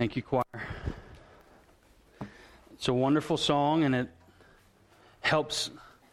Thank 0.00 0.16
you, 0.16 0.22
choir. 0.22 0.42
It's 2.72 2.88
a 2.88 2.94
wonderful 2.94 3.36
song, 3.36 3.84
and 3.84 3.94
it 3.94 4.08
helps 5.20 5.68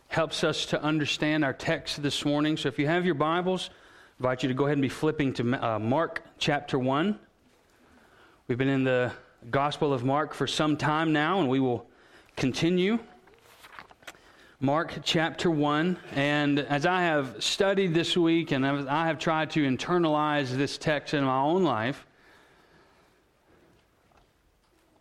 helps 0.09 0.43
us 0.43 0.65
to 0.65 0.83
understand 0.83 1.45
our 1.45 1.53
text 1.53 2.03
this 2.03 2.25
morning. 2.25 2.57
So, 2.57 2.67
if 2.67 2.77
you 2.77 2.85
have 2.85 3.05
your 3.05 3.15
Bibles, 3.15 3.69
I 3.69 4.13
invite 4.19 4.43
you 4.43 4.49
to 4.49 4.53
go 4.55 4.65
ahead 4.65 4.73
and 4.73 4.81
be 4.81 4.89
flipping 4.89 5.31
to 5.35 5.65
uh, 5.65 5.79
Mark 5.79 6.21
chapter 6.37 6.77
one. 6.77 7.17
We've 8.49 8.57
been 8.57 8.67
in 8.67 8.83
the 8.83 9.13
Gospel 9.51 9.93
of 9.93 10.03
Mark 10.03 10.33
for 10.33 10.47
some 10.47 10.75
time 10.75 11.13
now, 11.13 11.39
and 11.39 11.47
we 11.47 11.61
will 11.61 11.87
continue. 12.35 12.99
Mark 14.59 14.95
chapter 15.03 15.49
1. 15.49 15.97
And 16.13 16.59
as 16.59 16.85
I 16.87 17.03
have 17.03 17.41
studied 17.41 17.93
this 17.93 18.17
week 18.17 18.51
and 18.51 18.65
I 18.65 19.05
have 19.05 19.19
tried 19.19 19.51
to 19.51 19.63
internalize 19.63 20.49
this 20.49 20.79
text 20.79 21.13
in 21.13 21.23
my 21.23 21.39
own 21.39 21.63
life, 21.63 22.06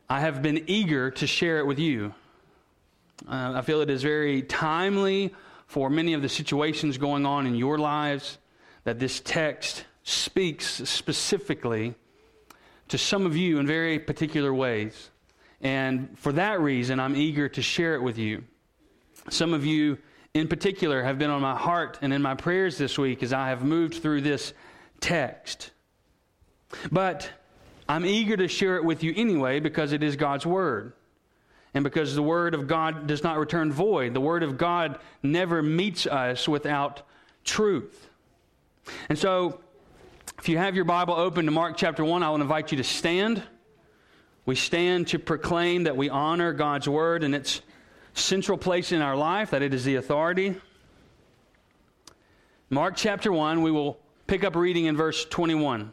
I 0.08 0.20
have 0.20 0.40
been 0.40 0.64
eager 0.68 1.10
to 1.10 1.26
share 1.26 1.58
it 1.58 1.66
with 1.66 1.78
you. 1.78 2.14
Uh, 3.28 3.54
I 3.56 3.62
feel 3.62 3.80
it 3.80 3.90
is 3.90 4.02
very 4.02 4.42
timely 4.42 5.34
for 5.66 5.90
many 5.90 6.14
of 6.14 6.22
the 6.22 6.28
situations 6.28 6.96
going 6.96 7.26
on 7.26 7.46
in 7.46 7.56
your 7.56 7.76
lives 7.78 8.38
that 8.84 9.00
this 9.00 9.20
text 9.20 9.84
speaks 10.04 10.66
specifically 10.88 11.94
to 12.88 12.98
some 12.98 13.26
of 13.26 13.36
you 13.36 13.58
in 13.58 13.66
very 13.66 13.98
particular 13.98 14.54
ways. 14.54 15.10
And 15.60 16.16
for 16.16 16.32
that 16.32 16.60
reason, 16.60 17.00
I'm 17.00 17.16
eager 17.16 17.48
to 17.48 17.62
share 17.62 17.96
it 17.96 18.02
with 18.02 18.16
you. 18.16 18.44
Some 19.28 19.52
of 19.54 19.66
you 19.66 19.98
in 20.34 20.46
particular 20.46 21.02
have 21.02 21.18
been 21.18 21.30
on 21.30 21.42
my 21.42 21.56
heart 21.56 21.98
and 22.00 22.12
in 22.12 22.22
my 22.22 22.34
prayers 22.34 22.78
this 22.78 22.96
week 22.96 23.24
as 23.24 23.32
I 23.32 23.48
have 23.48 23.64
moved 23.64 23.94
through 23.94 24.20
this 24.20 24.52
text. 25.00 25.72
But 26.92 27.28
I'm 27.88 28.04
eager 28.04 28.36
to 28.36 28.48
share 28.48 28.76
it 28.76 28.84
with 28.84 29.02
you 29.02 29.12
anyway 29.16 29.60
because 29.60 29.92
it 29.92 30.02
is 30.02 30.16
God's 30.16 30.44
Word. 30.44 30.92
And 31.74 31.84
because 31.84 32.14
the 32.14 32.22
Word 32.22 32.54
of 32.54 32.66
God 32.66 33.06
does 33.06 33.22
not 33.22 33.38
return 33.38 33.70
void, 33.70 34.14
the 34.14 34.20
Word 34.20 34.42
of 34.42 34.56
God 34.56 34.98
never 35.22 35.62
meets 35.62 36.06
us 36.06 36.48
without 36.48 37.02
truth. 37.44 38.08
And 39.08 39.18
so, 39.18 39.60
if 40.38 40.48
you 40.48 40.58
have 40.58 40.74
your 40.74 40.84
Bible 40.84 41.14
open 41.14 41.44
to 41.44 41.50
Mark 41.50 41.76
chapter 41.76 42.04
1, 42.04 42.22
I 42.22 42.30
will 42.30 42.40
invite 42.40 42.72
you 42.72 42.78
to 42.78 42.84
stand. 42.84 43.42
We 44.44 44.54
stand 44.54 45.08
to 45.08 45.18
proclaim 45.18 45.84
that 45.84 45.96
we 45.96 46.08
honor 46.08 46.52
God's 46.52 46.88
Word 46.88 47.22
and 47.22 47.34
its 47.34 47.60
central 48.14 48.58
place 48.58 48.92
in 48.92 49.02
our 49.02 49.16
life, 49.16 49.50
that 49.50 49.62
it 49.62 49.74
is 49.74 49.84
the 49.84 49.96
authority. 49.96 50.56
Mark 52.70 52.96
chapter 52.96 53.30
1, 53.30 53.62
we 53.62 53.70
will 53.70 53.98
pick 54.26 54.44
up 54.44 54.56
reading 54.56 54.86
in 54.86 54.96
verse 54.96 55.24
21. 55.26 55.92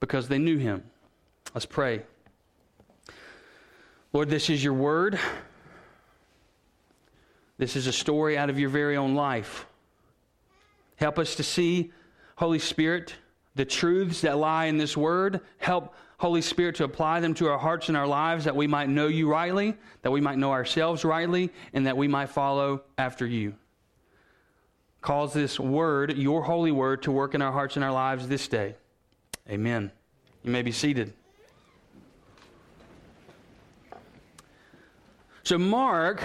because 0.00 0.28
they 0.28 0.38
knew 0.38 0.56
him. 0.56 0.82
Let's 1.54 1.66
pray. 1.66 2.02
Lord, 4.12 4.28
this 4.28 4.50
is 4.50 4.64
your 4.64 4.74
word. 4.74 5.20
This 7.58 7.76
is 7.76 7.86
a 7.86 7.92
story 7.92 8.36
out 8.38 8.50
of 8.50 8.58
your 8.58 8.70
very 8.70 8.96
own 8.96 9.14
life. 9.14 9.66
Help 10.96 11.18
us 11.18 11.36
to 11.36 11.42
see, 11.42 11.92
Holy 12.36 12.58
Spirit, 12.58 13.14
the 13.54 13.64
truths 13.64 14.22
that 14.22 14.38
lie 14.38 14.66
in 14.66 14.78
this 14.78 14.96
word. 14.96 15.40
Help, 15.58 15.94
Holy 16.18 16.42
Spirit, 16.42 16.76
to 16.76 16.84
apply 16.84 17.20
them 17.20 17.34
to 17.34 17.48
our 17.48 17.58
hearts 17.58 17.88
and 17.88 17.96
our 17.96 18.06
lives 18.06 18.44
that 18.44 18.56
we 18.56 18.66
might 18.66 18.88
know 18.88 19.06
you 19.06 19.28
rightly, 19.30 19.76
that 20.02 20.10
we 20.10 20.20
might 20.20 20.38
know 20.38 20.52
ourselves 20.52 21.04
rightly, 21.04 21.50
and 21.72 21.86
that 21.86 21.96
we 21.96 22.08
might 22.08 22.30
follow 22.30 22.82
after 22.98 23.26
you. 23.26 23.54
Cause 25.00 25.32
this 25.32 25.58
word, 25.58 26.16
your 26.16 26.42
holy 26.42 26.72
word, 26.72 27.02
to 27.02 27.12
work 27.12 27.34
in 27.34 27.42
our 27.42 27.52
hearts 27.52 27.76
and 27.76 27.84
our 27.84 27.92
lives 27.92 28.28
this 28.28 28.48
day. 28.48 28.74
Amen. 29.48 29.90
You 30.42 30.50
may 30.50 30.62
be 30.62 30.72
seated. 30.72 31.12
So, 35.42 35.58
Mark, 35.58 36.22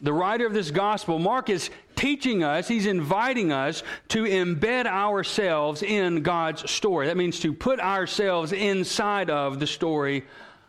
the 0.00 0.12
writer 0.12 0.46
of 0.46 0.54
this 0.54 0.70
gospel, 0.70 1.18
Mark 1.18 1.50
is 1.50 1.70
teaching 1.96 2.42
us, 2.42 2.66
he's 2.66 2.86
inviting 2.86 3.52
us 3.52 3.82
to 4.08 4.24
embed 4.24 4.86
ourselves 4.86 5.82
in 5.82 6.22
God's 6.22 6.70
story. 6.70 7.06
That 7.06 7.16
means 7.16 7.40
to 7.40 7.52
put 7.52 7.78
ourselves 7.78 8.52
inside 8.52 9.30
of 9.30 9.60
the 9.60 9.66
story 9.66 10.24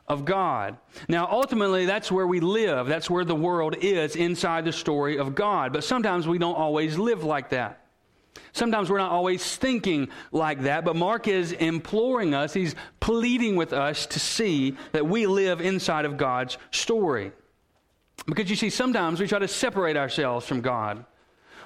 of 0.07 0.25
God. 0.25 0.77
Now, 1.07 1.27
ultimately, 1.31 1.85
that's 1.85 2.11
where 2.11 2.27
we 2.27 2.39
live. 2.39 2.87
That's 2.87 3.09
where 3.09 3.25
the 3.25 3.35
world 3.35 3.75
is, 3.81 4.15
inside 4.15 4.65
the 4.65 4.73
story 4.73 5.17
of 5.17 5.33
God. 5.33 5.73
But 5.73 5.83
sometimes 5.83 6.27
we 6.27 6.37
don't 6.37 6.55
always 6.55 6.97
live 6.97 7.23
like 7.23 7.49
that. 7.49 7.82
Sometimes 8.51 8.89
we're 8.89 8.97
not 8.97 9.11
always 9.11 9.55
thinking 9.55 10.09
like 10.31 10.61
that, 10.61 10.85
but 10.85 10.95
Mark 10.95 11.27
is 11.27 11.51
imploring 11.51 12.33
us, 12.33 12.53
he's 12.53 12.75
pleading 12.99 13.55
with 13.55 13.73
us 13.73 14.05
to 14.07 14.19
see 14.19 14.75
that 14.91 15.07
we 15.07 15.25
live 15.25 15.61
inside 15.61 16.05
of 16.05 16.17
God's 16.17 16.57
story. 16.71 17.31
Because 18.25 18.49
you 18.49 18.55
see, 18.55 18.69
sometimes 18.69 19.19
we 19.19 19.27
try 19.27 19.39
to 19.39 19.47
separate 19.47 19.97
ourselves 19.97 20.45
from 20.45 20.61
God. 20.61 21.05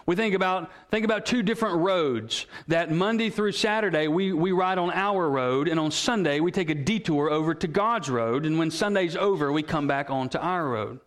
We 0.05 0.15
think 0.15 0.33
about, 0.33 0.71
think 0.89 1.03
about 1.03 1.25
two 1.25 1.43
different 1.43 1.79
roads 1.79 2.45
that 2.69 2.89
Monday 2.89 3.29
through 3.29 3.51
Saturday 3.51 4.07
we, 4.07 4.31
we 4.31 4.53
ride 4.53 4.77
on 4.77 4.89
our 4.91 5.29
road, 5.29 5.67
and 5.67 5.77
on 5.77 5.91
Sunday 5.91 6.39
we 6.39 6.51
take 6.51 6.69
a 6.69 6.75
detour 6.75 7.29
over 7.29 7.53
to 7.53 7.67
God's 7.67 8.09
road, 8.09 8.45
and 8.45 8.57
when 8.57 8.71
Sunday's 8.71 9.17
over, 9.17 9.51
we 9.51 9.63
come 9.63 9.85
back 9.85 10.09
onto 10.09 10.37
our 10.37 10.65
road. 10.65 11.01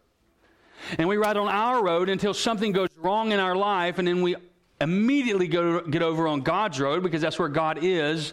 And 0.98 1.08
we 1.08 1.16
ride 1.16 1.38
on 1.38 1.48
our 1.48 1.82
road 1.82 2.10
until 2.10 2.34
something 2.34 2.72
goes 2.72 2.90
wrong 2.98 3.32
in 3.32 3.40
our 3.40 3.56
life, 3.56 3.98
and 3.98 4.06
then 4.06 4.20
we 4.20 4.36
immediately 4.80 5.46
go, 5.46 5.80
get 5.82 6.02
over 6.02 6.26
on 6.26 6.40
God's 6.40 6.80
road 6.80 7.02
because 7.02 7.20
that's 7.20 7.38
where 7.38 7.48
God 7.48 7.78
is. 7.82 8.32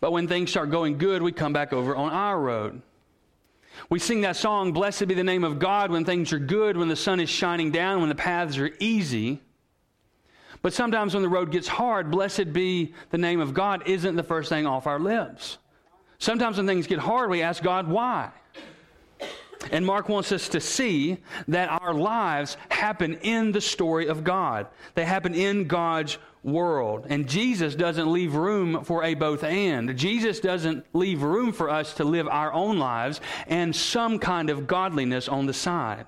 But 0.00 0.12
when 0.12 0.28
things 0.28 0.50
start 0.50 0.70
going 0.70 0.98
good, 0.98 1.22
we 1.22 1.32
come 1.32 1.52
back 1.52 1.72
over 1.72 1.96
on 1.96 2.12
our 2.12 2.38
road. 2.38 2.82
We 3.90 3.98
sing 3.98 4.22
that 4.22 4.36
song, 4.36 4.72
Blessed 4.72 5.06
be 5.08 5.14
the 5.14 5.24
name 5.24 5.44
of 5.44 5.58
God, 5.58 5.90
when 5.90 6.04
things 6.04 6.32
are 6.32 6.38
good, 6.38 6.76
when 6.76 6.88
the 6.88 6.96
sun 6.96 7.20
is 7.20 7.30
shining 7.30 7.70
down, 7.70 8.00
when 8.00 8.08
the 8.08 8.14
paths 8.14 8.58
are 8.58 8.70
easy. 8.80 9.40
But 10.62 10.72
sometimes 10.72 11.14
when 11.14 11.22
the 11.22 11.28
road 11.28 11.52
gets 11.52 11.68
hard, 11.68 12.10
blessed 12.10 12.52
be 12.52 12.92
the 13.10 13.18
name 13.18 13.40
of 13.40 13.54
God 13.54 13.88
isn't 13.88 14.16
the 14.16 14.22
first 14.22 14.48
thing 14.48 14.66
off 14.66 14.86
our 14.86 14.98
lips. 14.98 15.58
Sometimes 16.18 16.56
when 16.56 16.66
things 16.66 16.88
get 16.88 16.98
hard, 16.98 17.30
we 17.30 17.42
ask 17.42 17.62
God 17.62 17.86
why. 17.86 18.30
And 19.72 19.84
Mark 19.84 20.08
wants 20.08 20.32
us 20.32 20.48
to 20.50 20.60
see 20.60 21.18
that 21.48 21.70
our 21.82 21.94
lives 21.94 22.56
happen 22.70 23.14
in 23.22 23.52
the 23.52 23.60
story 23.60 24.06
of 24.06 24.24
God. 24.24 24.66
They 24.94 25.04
happen 25.04 25.34
in 25.34 25.66
God's 25.66 26.18
world. 26.42 27.06
And 27.08 27.28
Jesus 27.28 27.74
doesn't 27.74 28.10
leave 28.10 28.34
room 28.34 28.84
for 28.84 29.04
a 29.04 29.14
both 29.14 29.44
and. 29.44 29.96
Jesus 29.96 30.40
doesn't 30.40 30.84
leave 30.92 31.22
room 31.22 31.52
for 31.52 31.70
us 31.70 31.94
to 31.94 32.04
live 32.04 32.28
our 32.28 32.52
own 32.52 32.78
lives 32.78 33.20
and 33.46 33.74
some 33.74 34.18
kind 34.18 34.50
of 34.50 34.66
godliness 34.66 35.28
on 35.28 35.46
the 35.46 35.54
side. 35.54 36.06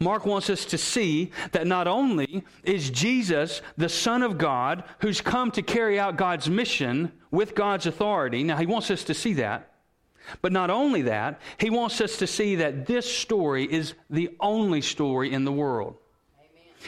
Mark 0.00 0.26
wants 0.26 0.50
us 0.50 0.64
to 0.66 0.78
see 0.78 1.30
that 1.52 1.66
not 1.66 1.86
only 1.86 2.44
is 2.64 2.90
Jesus 2.90 3.62
the 3.76 3.88
Son 3.88 4.22
of 4.22 4.38
God 4.38 4.84
who's 5.00 5.20
come 5.20 5.50
to 5.52 5.62
carry 5.62 6.00
out 6.00 6.16
God's 6.16 6.50
mission 6.50 7.12
with 7.30 7.54
God's 7.54 7.86
authority, 7.86 8.42
now 8.42 8.56
he 8.56 8.66
wants 8.66 8.90
us 8.90 9.04
to 9.04 9.14
see 9.14 9.34
that, 9.34 9.72
but 10.42 10.52
not 10.52 10.70
only 10.70 11.02
that, 11.02 11.40
he 11.58 11.70
wants 11.70 12.00
us 12.00 12.16
to 12.18 12.26
see 12.26 12.56
that 12.56 12.86
this 12.86 13.10
story 13.10 13.64
is 13.64 13.94
the 14.10 14.30
only 14.40 14.80
story 14.80 15.32
in 15.32 15.44
the 15.44 15.52
world. 15.52 15.96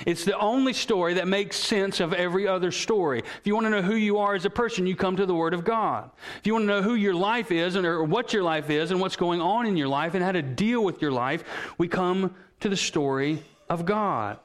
It's 0.06 0.24
the 0.24 0.38
only 0.38 0.72
story 0.72 1.14
that 1.14 1.28
makes 1.28 1.56
sense 1.56 2.00
of 2.00 2.12
every 2.12 2.46
other 2.46 2.70
story. 2.70 3.18
If 3.18 3.40
you 3.44 3.54
want 3.54 3.66
to 3.66 3.70
know 3.70 3.82
who 3.82 3.96
you 3.96 4.18
are 4.18 4.34
as 4.34 4.44
a 4.44 4.50
person, 4.50 4.86
you 4.86 4.96
come 4.96 5.16
to 5.16 5.26
the 5.26 5.34
Word 5.34 5.52
of 5.52 5.64
God. 5.64 6.10
If 6.38 6.46
you 6.46 6.54
want 6.54 6.62
to 6.62 6.68
know 6.68 6.82
who 6.82 6.94
your 6.94 7.14
life 7.14 7.50
is 7.50 7.76
and 7.76 7.84
or 7.84 8.04
what 8.04 8.32
your 8.32 8.42
life 8.42 8.70
is 8.70 8.92
and 8.92 9.00
what's 9.00 9.16
going 9.16 9.40
on 9.40 9.66
in 9.66 9.76
your 9.76 9.88
life 9.88 10.14
and 10.14 10.22
how 10.22 10.32
to 10.32 10.42
deal 10.42 10.82
with 10.82 11.02
your 11.02 11.12
life, 11.12 11.44
we 11.76 11.88
come 11.88 12.34
to 12.60 12.68
the 12.68 12.76
story 12.76 13.42
of 13.68 13.84
God. 13.84 14.38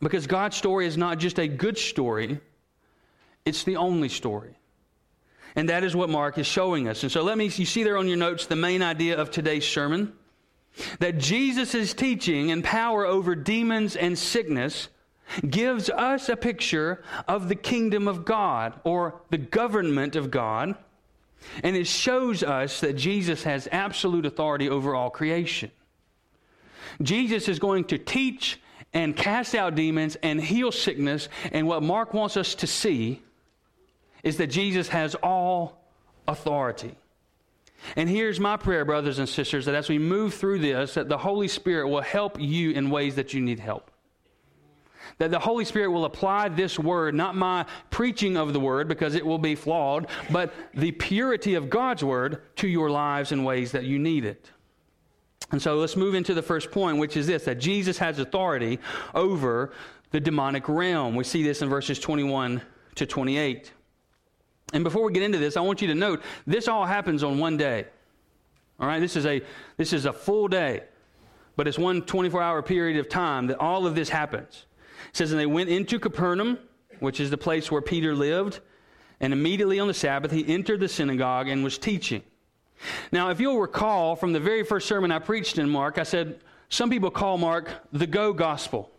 Because 0.00 0.26
God's 0.26 0.56
story 0.56 0.86
is 0.86 0.96
not 0.96 1.18
just 1.18 1.38
a 1.38 1.48
good 1.48 1.78
story, 1.78 2.40
it's 3.44 3.64
the 3.64 3.76
only 3.76 4.08
story. 4.08 4.56
And 5.56 5.68
that 5.68 5.84
is 5.84 5.94
what 5.94 6.10
Mark 6.10 6.38
is 6.38 6.46
showing 6.46 6.88
us. 6.88 7.02
And 7.02 7.12
so 7.12 7.22
let 7.22 7.38
me, 7.38 7.44
you 7.44 7.66
see 7.66 7.84
there 7.84 7.96
on 7.96 8.08
your 8.08 8.16
notes 8.16 8.46
the 8.46 8.56
main 8.56 8.82
idea 8.82 9.16
of 9.18 9.30
today's 9.30 9.66
sermon 9.66 10.12
that 10.98 11.18
Jesus' 11.18 11.94
teaching 11.94 12.50
and 12.50 12.64
power 12.64 13.06
over 13.06 13.36
demons 13.36 13.94
and 13.94 14.18
sickness 14.18 14.88
gives 15.48 15.88
us 15.88 16.28
a 16.28 16.36
picture 16.36 17.02
of 17.28 17.48
the 17.48 17.54
kingdom 17.54 18.08
of 18.08 18.24
God 18.24 18.78
or 18.84 19.22
the 19.30 19.38
government 19.38 20.16
of 20.16 20.30
God. 20.30 20.74
And 21.62 21.76
it 21.76 21.86
shows 21.86 22.42
us 22.42 22.80
that 22.80 22.94
Jesus 22.94 23.44
has 23.44 23.68
absolute 23.70 24.26
authority 24.26 24.68
over 24.68 24.94
all 24.94 25.10
creation. 25.10 25.70
Jesus 27.02 27.48
is 27.48 27.58
going 27.58 27.84
to 27.84 27.98
teach 27.98 28.60
and 28.92 29.16
cast 29.16 29.54
out 29.54 29.74
demons 29.74 30.16
and 30.22 30.40
heal 30.40 30.72
sickness. 30.72 31.28
And 31.52 31.66
what 31.66 31.82
Mark 31.82 32.14
wants 32.14 32.36
us 32.36 32.54
to 32.56 32.66
see 32.66 33.22
is 34.24 34.38
that 34.38 34.48
Jesus 34.48 34.88
has 34.88 35.14
all 35.16 35.84
authority. 36.26 36.96
And 37.96 38.08
here's 38.08 38.40
my 38.40 38.56
prayer, 38.56 38.84
brothers 38.84 39.18
and 39.18 39.28
sisters, 39.28 39.66
that 39.66 39.74
as 39.74 39.88
we 39.88 39.98
move 39.98 40.34
through 40.34 40.60
this, 40.60 40.94
that 40.94 41.08
the 41.08 41.18
Holy 41.18 41.48
Spirit 41.48 41.88
will 41.88 42.00
help 42.00 42.40
you 42.40 42.70
in 42.70 42.90
ways 42.90 43.14
that 43.16 43.34
you 43.34 43.40
need 43.40 43.60
help. 43.60 43.90
That 45.18 45.30
the 45.30 45.38
Holy 45.38 45.66
Spirit 45.66 45.90
will 45.90 46.06
apply 46.06 46.48
this 46.48 46.78
word, 46.78 47.14
not 47.14 47.36
my 47.36 47.66
preaching 47.90 48.38
of 48.38 48.54
the 48.54 48.60
word, 48.60 48.88
because 48.88 49.14
it 49.14 49.24
will 49.24 49.38
be 49.38 49.54
flawed, 49.54 50.06
but 50.30 50.54
the 50.72 50.92
purity 50.92 51.54
of 51.54 51.68
God's 51.68 52.02
word 52.02 52.40
to 52.56 52.66
your 52.66 52.90
lives 52.90 53.30
in 53.30 53.44
ways 53.44 53.72
that 53.72 53.84
you 53.84 53.98
need 53.98 54.24
it. 54.24 54.50
And 55.50 55.60
so 55.60 55.76
let's 55.76 55.94
move 55.94 56.14
into 56.14 56.32
the 56.32 56.42
first 56.42 56.70
point, 56.70 56.96
which 56.96 57.18
is 57.18 57.26
this 57.26 57.44
that 57.44 57.60
Jesus 57.60 57.98
has 57.98 58.18
authority 58.18 58.78
over 59.14 59.72
the 60.10 60.20
demonic 60.20 60.68
realm. 60.68 61.14
We 61.14 61.24
see 61.24 61.42
this 61.42 61.60
in 61.60 61.68
verses 61.68 61.98
21 61.98 62.62
to 62.94 63.06
28. 63.06 63.72
And 64.74 64.82
before 64.82 65.04
we 65.04 65.12
get 65.12 65.22
into 65.22 65.38
this, 65.38 65.56
I 65.56 65.60
want 65.60 65.80
you 65.80 65.88
to 65.88 65.94
note 65.94 66.20
this 66.46 66.66
all 66.66 66.84
happens 66.84 67.22
on 67.22 67.38
one 67.38 67.56
day. 67.56 67.86
All 68.80 68.88
right, 68.88 68.98
this 68.98 69.14
is 69.14 69.24
a 69.24 69.40
this 69.76 69.92
is 69.92 70.04
a 70.04 70.12
full 70.12 70.48
day, 70.48 70.82
but 71.54 71.68
it's 71.68 71.78
one 71.78 72.02
24-hour 72.02 72.60
period 72.62 72.98
of 72.98 73.08
time 73.08 73.46
that 73.46 73.60
all 73.60 73.86
of 73.86 73.94
this 73.94 74.08
happens. 74.08 74.66
It 75.10 75.16
says, 75.16 75.30
and 75.30 75.40
they 75.40 75.46
went 75.46 75.70
into 75.70 76.00
Capernaum, 76.00 76.58
which 76.98 77.20
is 77.20 77.30
the 77.30 77.38
place 77.38 77.70
where 77.70 77.80
Peter 77.80 78.16
lived, 78.16 78.58
and 79.20 79.32
immediately 79.32 79.78
on 79.78 79.86
the 79.86 79.94
Sabbath 79.94 80.32
he 80.32 80.44
entered 80.52 80.80
the 80.80 80.88
synagogue 80.88 81.48
and 81.48 81.62
was 81.62 81.78
teaching. 81.78 82.22
Now, 83.12 83.30
if 83.30 83.38
you'll 83.38 83.60
recall 83.60 84.16
from 84.16 84.32
the 84.32 84.40
very 84.40 84.64
first 84.64 84.88
sermon 84.88 85.12
I 85.12 85.20
preached 85.20 85.56
in 85.56 85.70
Mark, 85.70 85.98
I 85.98 86.02
said 86.02 86.40
some 86.68 86.90
people 86.90 87.12
call 87.12 87.38
Mark 87.38 87.70
the 87.92 88.08
go 88.08 88.32
gospel. 88.32 88.90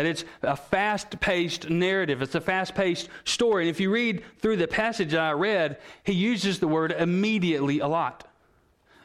That 0.00 0.06
it's 0.06 0.24
a 0.40 0.56
fast 0.56 1.20
paced 1.20 1.68
narrative, 1.68 2.22
it's 2.22 2.34
a 2.34 2.40
fast 2.40 2.74
paced 2.74 3.10
story. 3.26 3.64
And 3.64 3.70
if 3.70 3.80
you 3.80 3.90
read 3.90 4.22
through 4.38 4.56
the 4.56 4.66
passage 4.66 5.14
I 5.14 5.32
read, 5.32 5.76
he 6.04 6.14
uses 6.14 6.58
the 6.58 6.66
word 6.66 6.92
immediately 6.92 7.80
a 7.80 7.86
lot. 7.86 8.26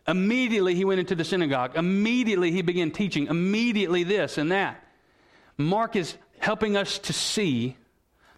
Immediately 0.07 0.73
he 0.73 0.85
went 0.85 1.01
into 1.01 1.13
the 1.13 1.25
synagogue. 1.25 1.75
Immediately 1.75 2.51
he 2.51 2.61
began 2.61 2.91
teaching. 2.91 3.27
Immediately 3.27 4.05
this 4.05 4.37
and 4.37 4.53
that. 4.53 4.87
Mark 5.57 5.97
is 5.97 6.15
helping 6.39 6.77
us 6.77 6.97
to 6.99 7.11
see 7.11 7.75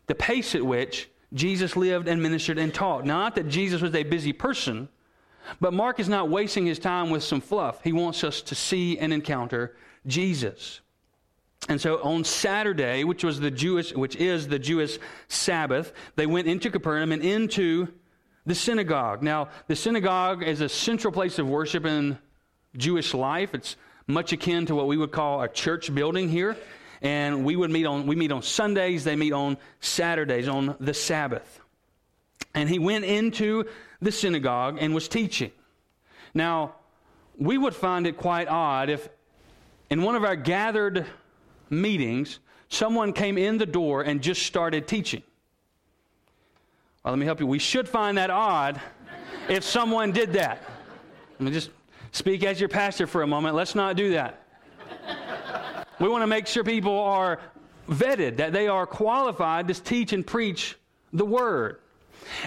the 0.08 0.16
pace 0.16 0.56
at 0.56 0.66
which 0.66 1.12
Jesus 1.34 1.76
lived 1.76 2.08
and 2.08 2.24
ministered 2.24 2.58
and 2.58 2.74
taught. 2.74 3.06
Not 3.06 3.36
that 3.36 3.50
Jesus 3.50 3.82
was 3.84 3.94
a 3.94 4.02
busy 4.02 4.34
person, 4.34 4.90
but 5.60 5.74
Mark 5.74 6.00
is 6.00 6.10
not 6.10 6.28
wasting 6.28 6.66
his 6.66 6.80
time 6.80 7.12
with 7.12 7.24
some 7.24 7.40
fluff. 7.40 7.84
He 7.84 7.94
wants 7.94 8.24
us 8.24 8.42
to 8.42 8.56
see 8.56 8.98
and 8.98 9.14
encounter 9.14 9.76
Jesus. 10.08 10.82
And 11.70 11.82
so 11.82 12.02
on 12.02 12.24
Saturday, 12.24 13.04
which 13.04 13.24
was 13.24 13.40
the 13.40 13.52
Jewish, 13.52 13.94
which 13.94 14.16
is 14.16 14.48
the 14.48 14.60
Jewish 14.60 15.00
Sabbath, 15.28 15.92
they 16.16 16.26
went 16.26 16.48
into 16.48 16.70
Capernaum 16.70 17.12
and 17.12 17.22
into 17.22 17.88
the 18.46 18.56
synagogue. 18.56 19.22
Now, 19.22 19.50
the 19.68 19.76
synagogue 19.76 20.44
is 20.44 20.62
a 20.62 20.70
central 20.70 21.12
place 21.12 21.38
of 21.40 21.50
worship 21.50 21.86
in 21.86 22.18
Jewish 22.78 23.14
life. 23.14 23.54
It's 23.54 23.76
much 24.08 24.32
akin 24.32 24.66
to 24.68 24.76
what 24.76 24.88
we 24.88 24.96
would 24.96 25.12
call 25.12 25.42
a 25.42 25.50
church 25.50 25.94
building 25.94 26.30
here. 26.30 26.56
And 27.02 27.44
we 27.44 27.56
would 27.56 27.70
meet 27.70 27.86
on 27.86 28.08
we 28.08 28.16
meet 28.16 28.32
on 28.32 28.42
Sundays, 28.42 29.04
they 29.04 29.16
meet 29.16 29.34
on 29.34 29.58
Saturdays 29.82 30.48
on 30.48 30.76
the 30.80 30.94
Sabbath. 30.94 31.60
And 32.56 32.70
he 32.70 32.80
went 32.80 33.06
into 33.06 33.66
the 34.02 34.12
synagogue 34.12 34.78
and 34.80 34.96
was 34.96 35.08
teaching. 35.08 35.52
Now, 36.34 36.76
we 37.38 37.58
would 37.58 37.76
find 37.76 38.08
it 38.08 38.18
quite 38.18 38.48
odd 38.48 38.90
if 38.90 39.08
in 39.90 40.02
one 40.02 40.16
of 40.16 40.24
our 40.24 40.36
gathered 40.36 41.06
meetings, 41.70 42.40
someone 42.70 43.14
came 43.14 43.38
in 43.38 43.58
the 43.58 43.66
door 43.66 44.02
and 44.02 44.22
just 44.22 44.44
started 44.44 44.88
teaching. 44.88 45.24
Well, 47.04 47.14
let 47.14 47.20
me 47.20 47.26
help 47.26 47.40
you. 47.40 47.48
We 47.48 47.60
should 47.60 47.88
find 47.88 48.18
that 48.18 48.30
odd 48.30 48.82
if 49.50 49.64
someone 49.64 50.12
did 50.12 50.34
that. 50.34 50.64
Let 51.40 51.46
me 51.46 51.52
just 51.52 51.70
speak 52.12 52.44
as 52.44 52.60
your 52.60 52.70
pastor 52.70 53.08
for 53.08 53.22
a 53.22 53.28
moment. 53.28 53.56
Let's 53.56 53.76
not 53.76 53.96
do 53.96 54.12
that. 54.12 54.44
We 56.00 56.08
want 56.10 56.22
to 56.22 56.28
make 56.28 56.46
sure 56.46 56.64
people 56.64 57.00
are 57.00 57.40
vetted, 57.90 58.38
that 58.38 58.54
they 58.54 58.68
are 58.68 58.86
qualified 58.86 59.68
to 59.70 59.74
teach 59.74 60.14
and 60.14 60.26
preach 60.26 60.78
the 61.14 61.26
word. 61.26 61.80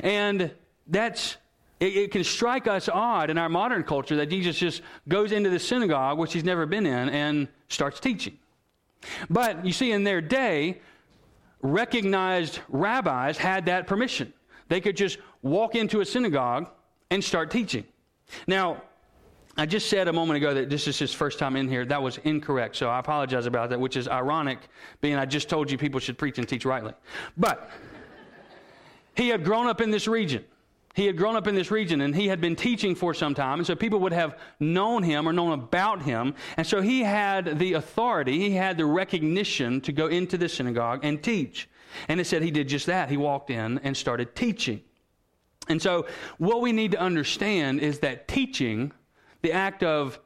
And 0.02 0.52
that's 0.87 1.37
it, 1.81 1.96
it, 1.96 2.11
can 2.12 2.23
strike 2.23 2.66
us 2.66 2.88
odd 2.88 3.31
in 3.31 3.38
our 3.38 3.49
modern 3.49 3.82
culture 3.82 4.16
that 4.16 4.26
Jesus 4.26 4.56
just 4.59 4.83
goes 5.09 5.33
into 5.33 5.49
the 5.50 5.59
synagogue, 5.59 6.18
which 6.18 6.33
he's 6.33 6.45
never 6.45 6.66
been 6.66 6.87
in, 6.87 7.09
and 7.09 7.49
starts 7.68 7.99
teaching. 7.99 8.38
But 9.28 9.64
you 9.64 9.73
see, 9.73 9.92
in 9.92 10.04
their 10.04 10.21
day, 10.21 10.80
recognized 11.62 12.61
rabbis 12.69 13.38
had 13.38 13.66
that 13.66 13.87
permission. 13.87 14.33
They 14.69 14.80
could 14.80 14.97
just 14.97 15.19
walk 15.42 15.75
into 15.75 16.00
a 16.00 16.04
synagogue 16.04 16.71
and 17.11 17.23
start 17.23 17.50
teaching. 17.50 17.85
Now, 18.47 18.83
I 19.57 19.66
just 19.66 19.88
said 19.88 20.09
a 20.09 20.12
moment 20.12 20.37
ago 20.37 20.54
that 20.54 20.71
this 20.71 20.87
is 20.87 20.99
his 20.99 21.12
first 21.12 21.38
time 21.38 21.57
in 21.57 21.69
here. 21.69 21.85
That 21.85 22.02
was 22.02 22.19
incorrect, 22.19 22.76
so 22.76 22.88
I 22.88 22.99
apologize 22.99 23.47
about 23.47 23.71
that, 23.71 23.80
which 23.80 23.97
is 23.97 24.07
ironic, 24.09 24.59
being 25.00 25.16
I 25.16 25.26
just 25.26 25.49
told 25.49 25.71
you 25.71 25.76
people 25.76 26.00
should 26.00 26.16
preach 26.16 26.38
and 26.38 26.49
teach 26.49 26.64
rightly. 26.64 26.95
But 27.37 27.71
he 29.16 29.28
had 29.28 29.45
grown 29.45 29.66
up 29.66 29.80
in 29.80 29.90
this 29.90 30.07
region. 30.07 30.45
He 30.94 31.06
had 31.06 31.16
grown 31.16 31.37
up 31.37 31.47
in 31.47 31.54
this 31.54 31.70
region 31.70 32.00
and 32.00 32.14
he 32.14 32.28
had 32.28 32.40
been 32.40 32.56
teaching 32.56 32.94
for 32.94 33.14
some 33.14 33.35
time, 33.35 33.61
and 33.61 33.66
so 33.66 33.76
people 33.76 34.00
would 34.00 34.12
have 34.12 34.38
known 34.59 35.02
him 35.02 35.28
or 35.28 35.32
known 35.32 35.52
about 35.52 36.02
him. 36.02 36.35
And 36.56 36.66
so 36.66 36.80
he 36.80 37.00
had 37.00 37.59
the 37.59 37.75
authority, 37.75 38.38
he 38.38 38.50
had 38.52 38.76
the 38.76 38.87
recognition 38.87 39.80
to 39.82 39.92
go 39.92 40.09
into 40.09 40.37
the 40.37 40.49
synagogue 40.49 41.00
and 41.04 41.23
teach. 41.23 41.68
And 42.09 42.20
it 42.20 42.26
said 42.26 42.42
he 42.42 42.50
did 42.50 42.68
just 42.68 42.87
that. 42.87 43.09
He 43.09 43.16
walked 43.16 43.50
in 43.50 43.78
and 43.78 43.97
started 43.97 44.35
teaching. 44.35 44.82
And 45.68 45.80
so, 45.80 46.06
what 46.38 46.61
we 46.61 46.73
need 46.73 46.92
to 46.92 47.00
understand 47.00 47.80
is 47.80 48.00
that 48.00 48.26
teaching, 48.26 48.92
the 49.42 49.52
act 49.52 49.82
of 49.82 50.18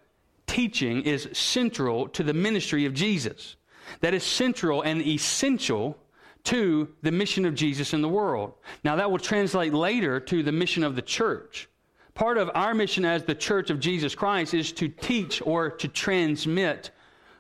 teaching, 0.47 1.02
is 1.02 1.28
central 1.33 2.09
to 2.09 2.23
the 2.23 2.33
ministry 2.33 2.87
of 2.87 2.94
Jesus. 2.94 3.56
That 4.00 4.14
is 4.14 4.25
central 4.25 4.83
and 4.83 5.02
essential 5.02 5.99
to 6.45 6.89
the 7.03 7.11
mission 7.11 7.45
of 7.47 7.55
Jesus 7.55 7.93
in 7.93 8.03
the 8.03 8.09
world. 8.09 8.53
Now, 8.85 8.97
that 8.97 9.11
will 9.11 9.19
translate 9.19 9.73
later 9.73 10.21
to 10.21 10.43
the 10.43 10.53
mission 10.53 10.85
of 10.85 10.95
the 10.95 11.03
church. 11.03 11.69
Part 12.15 12.39
of 12.39 12.51
our 12.55 12.75
mission 12.75 13.05
as 13.05 13.25
the 13.25 13.35
church 13.35 13.71
of 13.71 13.81
Jesus 13.81 14.15
Christ 14.15 14.55
is 14.55 14.71
to 14.73 14.89
teach 14.89 15.43
or 15.45 15.71
to 15.71 15.89
transmit 15.89 16.91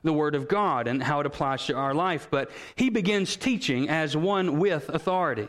the 0.02 0.12
Word 0.12 0.34
of 0.34 0.48
God 0.48 0.86
and 0.88 1.02
how 1.02 1.20
it 1.20 1.26
applies 1.26 1.66
to 1.66 1.74
our 1.74 1.94
life. 1.94 2.28
But 2.30 2.50
he 2.74 2.90
begins 2.90 3.36
teaching 3.36 3.88
as 3.88 4.16
one 4.16 4.58
with 4.58 4.88
authority. 4.88 5.48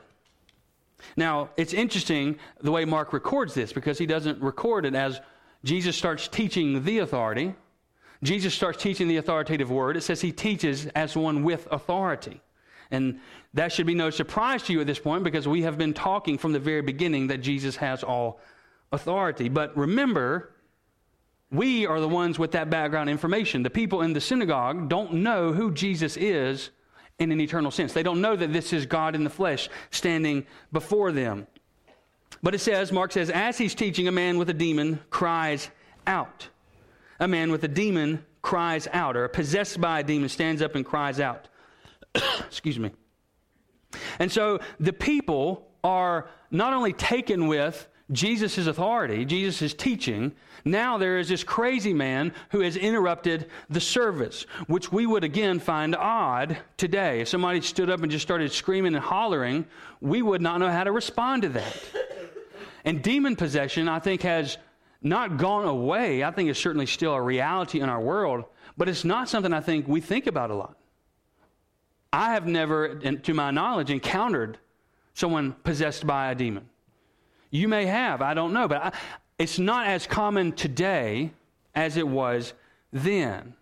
Now, 1.17 1.49
it's 1.57 1.73
interesting 1.73 2.37
the 2.61 2.71
way 2.71 2.85
Mark 2.85 3.13
records 3.13 3.53
this 3.53 3.73
because 3.73 3.97
he 3.97 4.05
doesn't 4.05 4.41
record 4.41 4.85
it 4.85 4.95
as 4.95 5.21
Jesus 5.63 5.95
starts 5.95 6.27
teaching 6.27 6.83
the 6.83 6.99
authority. 6.99 7.53
Jesus 8.23 8.53
starts 8.53 8.81
teaching 8.81 9.07
the 9.07 9.17
authoritative 9.17 9.69
word. 9.69 9.97
It 9.97 10.01
says 10.01 10.21
he 10.21 10.31
teaches 10.31 10.87
as 10.87 11.15
one 11.15 11.43
with 11.43 11.67
authority. 11.71 12.41
And 12.91 13.19
that 13.53 13.71
should 13.71 13.87
be 13.87 13.95
no 13.95 14.09
surprise 14.09 14.63
to 14.63 14.73
you 14.73 14.81
at 14.81 14.87
this 14.87 14.99
point 14.99 15.23
because 15.23 15.47
we 15.47 15.63
have 15.63 15.77
been 15.77 15.93
talking 15.93 16.37
from 16.37 16.51
the 16.53 16.59
very 16.59 16.81
beginning 16.81 17.27
that 17.27 17.39
Jesus 17.39 17.75
has 17.77 18.03
all 18.03 18.39
authority. 18.91 19.49
But 19.49 19.75
remember, 19.75 20.51
we 21.51 21.85
are 21.85 21.99
the 21.99 22.07
ones 22.07 22.37
with 22.37 22.51
that 22.51 22.69
background 22.69 23.09
information. 23.09 23.63
The 23.63 23.69
people 23.69 24.01
in 24.01 24.13
the 24.13 24.21
synagogue 24.21 24.89
don't 24.89 25.13
know 25.13 25.53
who 25.53 25.71
Jesus 25.71 26.17
is 26.17 26.69
in 27.19 27.31
an 27.31 27.39
eternal 27.39 27.71
sense. 27.71 27.93
They 27.93 28.03
don't 28.03 28.21
know 28.21 28.35
that 28.35 28.51
this 28.51 28.73
is 28.73 28.85
God 28.85 29.15
in 29.15 29.23
the 29.23 29.29
flesh 29.29 29.69
standing 29.89 30.45
before 30.71 31.11
them. 31.11 31.47
But 32.43 32.53
it 32.53 32.59
says, 32.59 32.91
Mark 32.91 33.11
says, 33.11 33.29
as 33.29 33.57
he's 33.57 33.73
teaching, 33.73 34.07
a 34.07 34.11
man 34.11 34.37
with 34.37 34.49
a 34.49 34.53
demon 34.53 34.99
cries 35.09 35.69
out. 36.05 36.49
A 37.19 37.27
man 37.27 37.51
with 37.51 37.63
a 37.63 37.69
demon 37.69 38.25
cries 38.41 38.87
out, 38.91 39.15
or 39.15 39.27
possessed 39.27 39.79
by 39.79 40.01
a 40.01 40.03
demon 40.03 40.29
stands 40.29 40.61
up 40.61 40.75
and 40.75 40.85
cries 40.85 41.19
out. 41.19 41.47
Excuse 42.47 42.79
me. 42.79 42.91
And 44.19 44.31
so 44.31 44.59
the 44.79 44.93
people 44.93 45.67
are 45.83 46.27
not 46.51 46.73
only 46.73 46.93
taken 46.93 47.47
with 47.47 47.87
Jesus' 48.11 48.67
authority, 48.67 49.25
Jesus' 49.25 49.73
teaching, 49.73 50.33
now 50.63 50.97
there 50.97 51.17
is 51.17 51.27
this 51.27 51.43
crazy 51.43 51.93
man 51.93 52.33
who 52.51 52.59
has 52.61 52.75
interrupted 52.75 53.49
the 53.69 53.79
service, 53.79 54.45
which 54.67 54.91
we 54.91 55.05
would 55.05 55.23
again 55.23 55.59
find 55.59 55.95
odd 55.95 56.57
today. 56.77 57.21
If 57.21 57.29
somebody 57.29 57.61
stood 57.61 57.89
up 57.89 58.01
and 58.01 58.11
just 58.11 58.23
started 58.23 58.51
screaming 58.51 58.95
and 58.95 59.03
hollering, 59.03 59.65
we 60.01 60.21
would 60.21 60.41
not 60.41 60.59
know 60.59 60.69
how 60.69 60.83
to 60.83 60.91
respond 60.91 61.43
to 61.43 61.49
that. 61.49 61.83
And 62.83 63.01
demon 63.01 63.35
possession, 63.35 63.89
I 63.89 63.97
think, 63.97 64.21
has 64.21 64.59
not 65.01 65.37
gone 65.37 65.65
away. 65.65 66.23
I 66.23 66.29
think 66.31 66.49
it's 66.49 66.59
certainly 66.59 66.85
still 66.85 67.13
a 67.13 67.21
reality 67.21 67.79
in 67.79 67.89
our 67.89 68.01
world, 68.01 68.45
but 68.77 68.87
it's 68.87 69.03
not 69.03 69.29
something 69.29 69.53
I 69.53 69.61
think 69.61 69.87
we 69.87 70.01
think 70.01 70.27
about 70.27 70.51
a 70.51 70.55
lot. 70.55 70.77
I 72.15 72.33
have 72.33 72.47
never, 72.47 72.95
to 72.95 73.33
my 73.33 73.51
knowledge, 73.51 73.91
encountered 73.91 74.57
someone 75.13 75.51
possessed 75.51 76.07
by 76.07 76.31
a 76.31 76.35
demon. 76.35 76.69
You 77.49 77.67
may 77.67 77.85
have, 77.85 78.21
I 78.21 78.33
don't 78.33 78.53
know, 78.53 78.69
but 78.69 78.81
I, 78.81 78.91
it's 79.37 79.59
not 79.59 79.87
as 79.87 80.07
common 80.07 80.53
today 80.53 81.31
as 81.73 81.97
it 81.97 82.07
was 82.07 82.53
then. 82.93 83.53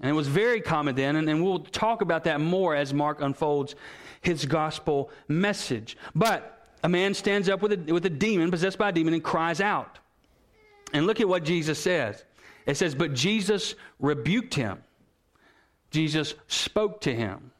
And 0.00 0.10
it 0.10 0.14
was 0.14 0.26
very 0.26 0.60
common 0.60 0.96
then, 0.96 1.14
and, 1.14 1.28
and 1.30 1.44
we'll 1.44 1.60
talk 1.60 2.02
about 2.02 2.24
that 2.24 2.40
more 2.40 2.74
as 2.74 2.92
Mark 2.92 3.20
unfolds 3.20 3.76
his 4.20 4.46
gospel 4.46 5.10
message. 5.28 5.96
But 6.12 6.66
a 6.82 6.88
man 6.88 7.14
stands 7.14 7.48
up 7.48 7.62
with 7.62 7.72
a, 7.72 7.92
with 7.92 8.04
a 8.04 8.10
demon, 8.10 8.50
possessed 8.50 8.78
by 8.78 8.88
a 8.88 8.92
demon, 8.92 9.14
and 9.14 9.22
cries 9.22 9.60
out. 9.60 10.00
And 10.92 11.06
look 11.06 11.20
at 11.20 11.28
what 11.28 11.44
Jesus 11.44 11.78
says. 11.78 12.24
It 12.66 12.76
says, 12.76 12.96
But 12.96 13.14
Jesus 13.14 13.76
rebuked 14.00 14.54
him. 14.54 14.82
Jesus 15.92 16.34
spoke 16.48 17.00
to 17.02 17.14
him. 17.14 17.51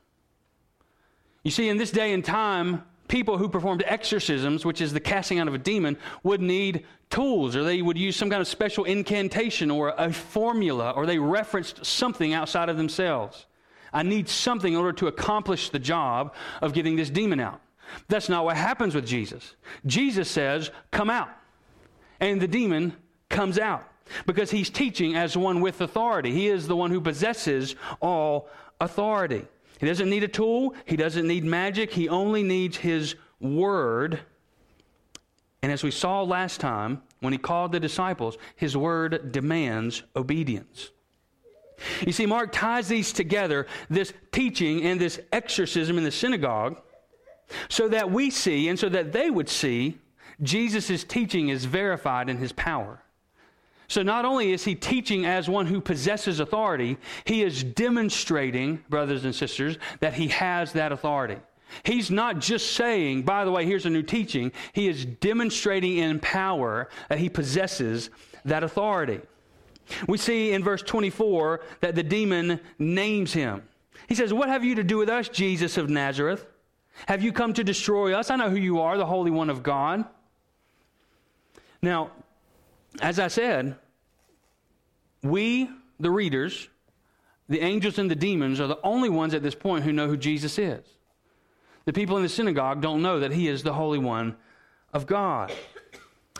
You 1.42 1.50
see, 1.50 1.68
in 1.68 1.76
this 1.76 1.90
day 1.90 2.12
and 2.12 2.24
time, 2.24 2.84
people 3.08 3.36
who 3.36 3.48
performed 3.48 3.82
exorcisms, 3.86 4.64
which 4.64 4.80
is 4.80 4.92
the 4.92 5.00
casting 5.00 5.38
out 5.38 5.48
of 5.48 5.54
a 5.54 5.58
demon, 5.58 5.98
would 6.22 6.40
need 6.40 6.86
tools, 7.10 7.54
or 7.56 7.62
they 7.62 7.82
would 7.82 7.98
use 7.98 8.16
some 8.16 8.30
kind 8.30 8.40
of 8.40 8.48
special 8.48 8.84
incantation 8.84 9.70
or 9.70 9.94
a 9.98 10.12
formula, 10.12 10.92
or 10.92 11.04
they 11.04 11.18
referenced 11.18 11.84
something 11.84 12.32
outside 12.32 12.68
of 12.68 12.76
themselves. 12.76 13.46
I 13.92 14.02
need 14.02 14.28
something 14.28 14.72
in 14.72 14.78
order 14.78 14.94
to 14.94 15.08
accomplish 15.08 15.68
the 15.68 15.78
job 15.78 16.34
of 16.62 16.72
getting 16.72 16.96
this 16.96 17.10
demon 17.10 17.40
out. 17.40 17.60
That's 18.08 18.28
not 18.28 18.44
what 18.44 18.56
happens 18.56 18.94
with 18.94 19.06
Jesus. 19.06 19.54
Jesus 19.84 20.30
says, 20.30 20.70
Come 20.90 21.10
out. 21.10 21.28
And 22.20 22.40
the 22.40 22.48
demon 22.48 22.96
comes 23.28 23.58
out 23.58 23.86
because 24.26 24.50
he's 24.50 24.70
teaching 24.70 25.16
as 25.16 25.36
one 25.36 25.60
with 25.60 25.80
authority. 25.80 26.32
He 26.32 26.48
is 26.48 26.66
the 26.66 26.76
one 26.76 26.90
who 26.90 27.00
possesses 27.00 27.74
all 28.00 28.48
authority. 28.80 29.46
He 29.82 29.88
doesn't 29.88 30.08
need 30.08 30.22
a 30.22 30.28
tool, 30.28 30.76
he 30.84 30.94
doesn't 30.94 31.26
need 31.26 31.42
magic, 31.42 31.92
he 31.92 32.08
only 32.08 32.44
needs 32.44 32.76
his 32.76 33.16
word. 33.40 34.20
And 35.60 35.72
as 35.72 35.82
we 35.82 35.90
saw 35.90 36.22
last 36.22 36.60
time, 36.60 37.02
when 37.18 37.32
he 37.32 37.38
called 37.40 37.72
the 37.72 37.80
disciples, 37.80 38.38
his 38.54 38.76
word 38.76 39.32
demands 39.32 40.04
obedience. 40.14 40.92
You 42.06 42.12
see, 42.12 42.26
Mark 42.26 42.52
ties 42.52 42.86
these 42.86 43.12
together, 43.12 43.66
this 43.90 44.12
teaching 44.30 44.84
and 44.84 45.00
this 45.00 45.18
exorcism 45.32 45.98
in 45.98 46.04
the 46.04 46.12
synagogue, 46.12 46.80
so 47.68 47.88
that 47.88 48.08
we 48.08 48.30
see 48.30 48.68
and 48.68 48.78
so 48.78 48.88
that 48.88 49.10
they 49.10 49.30
would 49.30 49.48
see 49.48 49.98
Jesus' 50.40 51.02
teaching 51.02 51.48
is 51.48 51.64
verified 51.64 52.30
in 52.30 52.38
his 52.38 52.52
power. 52.52 53.02
So 53.92 54.02
not 54.02 54.24
only 54.24 54.52
is 54.52 54.64
he 54.64 54.74
teaching 54.74 55.26
as 55.26 55.50
one 55.50 55.66
who 55.66 55.78
possesses 55.78 56.40
authority, 56.40 56.96
he 57.26 57.42
is 57.42 57.62
demonstrating, 57.62 58.82
brothers 58.88 59.26
and 59.26 59.34
sisters, 59.34 59.76
that 60.00 60.14
he 60.14 60.28
has 60.28 60.72
that 60.72 60.92
authority. 60.92 61.36
He's 61.82 62.10
not 62.10 62.38
just 62.38 62.72
saying, 62.72 63.24
by 63.24 63.44
the 63.44 63.50
way, 63.50 63.66
here's 63.66 63.84
a 63.84 63.90
new 63.90 64.02
teaching. 64.02 64.50
He 64.72 64.88
is 64.88 65.04
demonstrating 65.04 65.98
in 65.98 66.20
power 66.20 66.88
that 67.10 67.18
he 67.18 67.28
possesses 67.28 68.08
that 68.46 68.64
authority. 68.64 69.20
We 70.08 70.16
see 70.16 70.52
in 70.52 70.64
verse 70.64 70.80
24 70.80 71.60
that 71.82 71.94
the 71.94 72.02
demon 72.02 72.60
names 72.78 73.34
him. 73.34 73.62
He 74.08 74.14
says, 74.14 74.32
What 74.32 74.48
have 74.48 74.64
you 74.64 74.74
to 74.76 74.82
do 74.82 74.96
with 74.96 75.10
us, 75.10 75.28
Jesus 75.28 75.76
of 75.76 75.90
Nazareth? 75.90 76.46
Have 77.08 77.22
you 77.22 77.30
come 77.30 77.52
to 77.52 77.62
destroy 77.62 78.14
us? 78.14 78.30
I 78.30 78.36
know 78.36 78.48
who 78.48 78.56
you 78.56 78.80
are, 78.80 78.96
the 78.96 79.04
Holy 79.04 79.30
One 79.30 79.50
of 79.50 79.62
God. 79.62 80.06
Now, 81.82 82.12
as 83.02 83.18
I 83.18 83.28
said, 83.28 83.76
we, 85.22 85.68
the 86.00 86.10
readers, 86.10 86.68
the 87.48 87.60
angels 87.60 87.98
and 87.98 88.10
the 88.10 88.16
demons, 88.16 88.60
are 88.60 88.66
the 88.66 88.80
only 88.82 89.08
ones 89.08 89.34
at 89.34 89.42
this 89.42 89.54
point 89.54 89.84
who 89.84 89.92
know 89.92 90.08
who 90.08 90.16
Jesus 90.16 90.58
is. 90.58 90.84
The 91.84 91.92
people 91.92 92.16
in 92.16 92.22
the 92.22 92.28
synagogue 92.28 92.80
don't 92.80 93.02
know 93.02 93.20
that 93.20 93.32
he 93.32 93.48
is 93.48 93.62
the 93.62 93.72
Holy 93.72 93.98
One 93.98 94.36
of 94.92 95.06
God. 95.06 95.52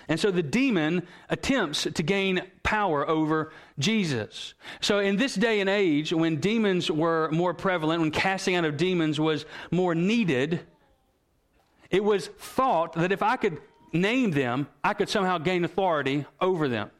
And 0.09 0.19
so 0.19 0.31
the 0.31 0.43
demon 0.43 1.07
attempts 1.29 1.85
to 1.85 2.03
gain 2.03 2.43
power 2.63 3.09
over 3.09 3.53
Jesus. 3.79 4.55
So, 4.81 4.99
in 4.99 5.17
this 5.17 5.35
day 5.35 5.61
and 5.61 5.71
age, 5.71 6.13
when 6.13 6.37
demons 6.37 6.91
were 6.91 7.31
more 7.31 7.55
prevalent, 7.55 8.01
when 8.01 8.11
casting 8.11 8.57
out 8.57 8.65
of 8.65 8.77
demons 8.77 9.21
was 9.21 9.47
more 9.71 9.95
needed, 9.95 10.61
it 11.91 12.03
was 12.03 12.27
thought 12.27 12.95
that 12.95 13.13
if 13.13 13.23
I 13.23 13.37
could 13.37 13.59
name 13.93 14.33
them, 14.33 14.69
I 14.83 14.95
could 14.95 15.09
somehow 15.09 15.39
gain 15.39 15.65
authority 15.65 16.25
over 16.41 16.69
them. 16.69 16.91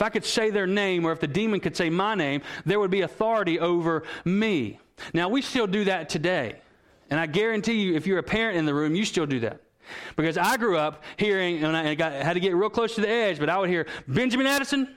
If 0.00 0.06
I 0.06 0.08
could 0.08 0.24
say 0.24 0.48
their 0.48 0.66
name, 0.66 1.04
or 1.04 1.12
if 1.12 1.20
the 1.20 1.26
demon 1.26 1.60
could 1.60 1.76
say 1.76 1.90
my 1.90 2.14
name, 2.14 2.40
there 2.64 2.80
would 2.80 2.90
be 2.90 3.02
authority 3.02 3.60
over 3.60 4.04
me. 4.24 4.80
Now, 5.12 5.28
we 5.28 5.42
still 5.42 5.66
do 5.66 5.84
that 5.84 6.08
today. 6.08 6.56
And 7.10 7.20
I 7.20 7.26
guarantee 7.26 7.82
you, 7.82 7.96
if 7.96 8.06
you're 8.06 8.16
a 8.16 8.22
parent 8.22 8.56
in 8.56 8.64
the 8.64 8.72
room, 8.72 8.94
you 8.94 9.04
still 9.04 9.26
do 9.26 9.40
that. 9.40 9.60
Because 10.16 10.38
I 10.38 10.56
grew 10.56 10.78
up 10.78 11.04
hearing, 11.18 11.62
and 11.62 11.76
I 11.76 11.94
got, 11.96 12.12
had 12.12 12.32
to 12.32 12.40
get 12.40 12.56
real 12.56 12.70
close 12.70 12.94
to 12.94 13.02
the 13.02 13.10
edge, 13.10 13.38
but 13.38 13.50
I 13.50 13.58
would 13.58 13.68
hear, 13.68 13.86
Benjamin 14.08 14.46
Addison. 14.46 14.88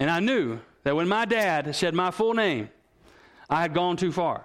And 0.00 0.10
I 0.10 0.18
knew 0.18 0.58
that 0.82 0.96
when 0.96 1.06
my 1.06 1.24
dad 1.24 1.76
said 1.76 1.94
my 1.94 2.10
full 2.10 2.34
name, 2.34 2.68
I 3.48 3.60
had 3.62 3.74
gone 3.74 3.96
too 3.96 4.10
far. 4.10 4.44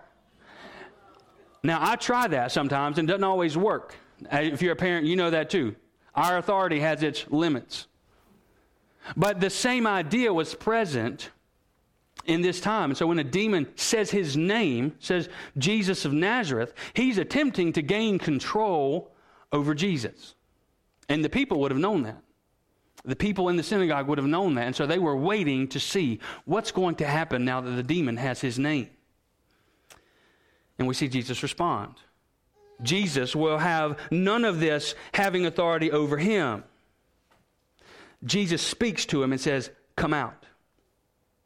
Now, 1.64 1.80
I 1.82 1.96
try 1.96 2.28
that 2.28 2.52
sometimes 2.52 3.00
and 3.00 3.10
it 3.10 3.12
doesn't 3.12 3.24
always 3.24 3.58
work. 3.58 3.96
If 4.32 4.62
you're 4.62 4.74
a 4.74 4.76
parent, 4.76 5.08
you 5.08 5.16
know 5.16 5.32
that 5.32 5.50
too. 5.50 5.76
Our 6.14 6.38
authority 6.38 6.82
has 6.82 7.02
its 7.02 7.26
limits. 7.32 7.88
But 9.16 9.40
the 9.40 9.50
same 9.50 9.86
idea 9.86 10.34
was 10.34 10.56
present 10.56 11.30
in 12.26 12.42
this 12.42 12.60
time. 12.60 12.92
And 12.92 12.98
so 12.98 13.08
when 13.08 13.20
a 13.20 13.24
demon 13.24 13.68
says 13.76 14.10
his 14.10 14.36
name, 14.36 14.96
says 15.00 15.30
Jesus 15.58 16.06
of 16.06 16.14
Nazareth, 16.14 16.74
he's 16.94 17.18
attempting 17.18 17.74
to 17.74 17.82
gain 17.82 18.18
control 18.18 19.12
over 19.52 19.74
Jesus. 19.74 20.36
And 21.08 21.24
the 21.24 21.30
people 21.30 21.60
would 21.60 21.72
have 21.72 21.80
known 21.80 22.04
that. 22.04 22.22
The 23.04 23.16
people 23.16 23.50
in 23.50 23.56
the 23.56 23.64
synagogue 23.64 24.08
would 24.08 24.18
have 24.18 24.28
known 24.28 24.56
that. 24.56 24.66
And 24.66 24.76
so 24.76 24.88
they 24.88 24.98
were 24.98 25.16
waiting 25.16 25.68
to 25.70 25.80
see 25.80 26.20
what's 26.46 26.72
going 26.72 26.96
to 26.96 27.06
happen 27.06 27.46
now 27.46 27.62
that 27.62 27.72
the 27.72 27.84
demon 27.84 28.18
has 28.18 28.42
his 28.42 28.58
name. 28.58 28.90
And 30.80 30.88
we 30.88 30.96
see 30.96 31.08
Jesus 31.08 31.44
respond. 31.44 31.96
Jesus 32.82 33.36
will 33.36 33.60
have 33.60 34.00
none 34.12 34.44
of 34.44 34.60
this 34.60 34.96
having 35.14 35.46
authority 35.46 35.92
over 35.92 36.18
him. 36.18 36.64
Jesus 38.24 38.62
speaks 38.62 39.06
to 39.08 39.22
him 39.22 39.32
and 39.32 39.42
says, 39.42 39.70
Come 39.96 40.14
out. 40.14 40.46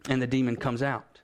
And 0.07 0.21
the 0.21 0.27
demon 0.27 0.55
comes 0.55 0.81
out. 0.81 1.21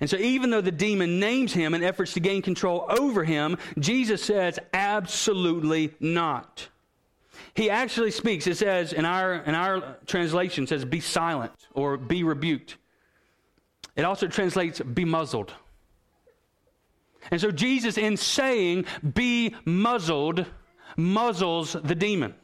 And 0.00 0.08
so, 0.08 0.16
even 0.16 0.50
though 0.50 0.60
the 0.60 0.70
demon 0.70 1.20
names 1.20 1.52
him 1.52 1.74
in 1.74 1.82
efforts 1.82 2.14
to 2.14 2.20
gain 2.20 2.42
control 2.42 2.86
over 2.88 3.24
him, 3.24 3.58
Jesus 3.78 4.22
says, 4.22 4.58
Absolutely 4.72 5.94
not. 6.00 6.68
He 7.54 7.70
actually 7.70 8.10
speaks. 8.10 8.46
It 8.46 8.56
says 8.56 8.92
in 8.92 9.04
our, 9.04 9.34
in 9.34 9.54
our 9.54 9.96
translation, 10.06 10.66
says, 10.66 10.84
Be 10.84 11.00
silent 11.00 11.52
or 11.72 11.96
be 11.96 12.22
rebuked. 12.22 12.76
It 13.96 14.04
also 14.04 14.26
translates, 14.26 14.80
Be 14.80 15.04
muzzled. 15.04 15.52
And 17.30 17.40
so, 17.40 17.50
Jesus, 17.50 17.98
in 17.98 18.16
saying, 18.16 18.86
Be 19.14 19.54
muzzled, 19.64 20.46
muzzles 20.96 21.72
the 21.72 21.94
demon. 21.94 22.34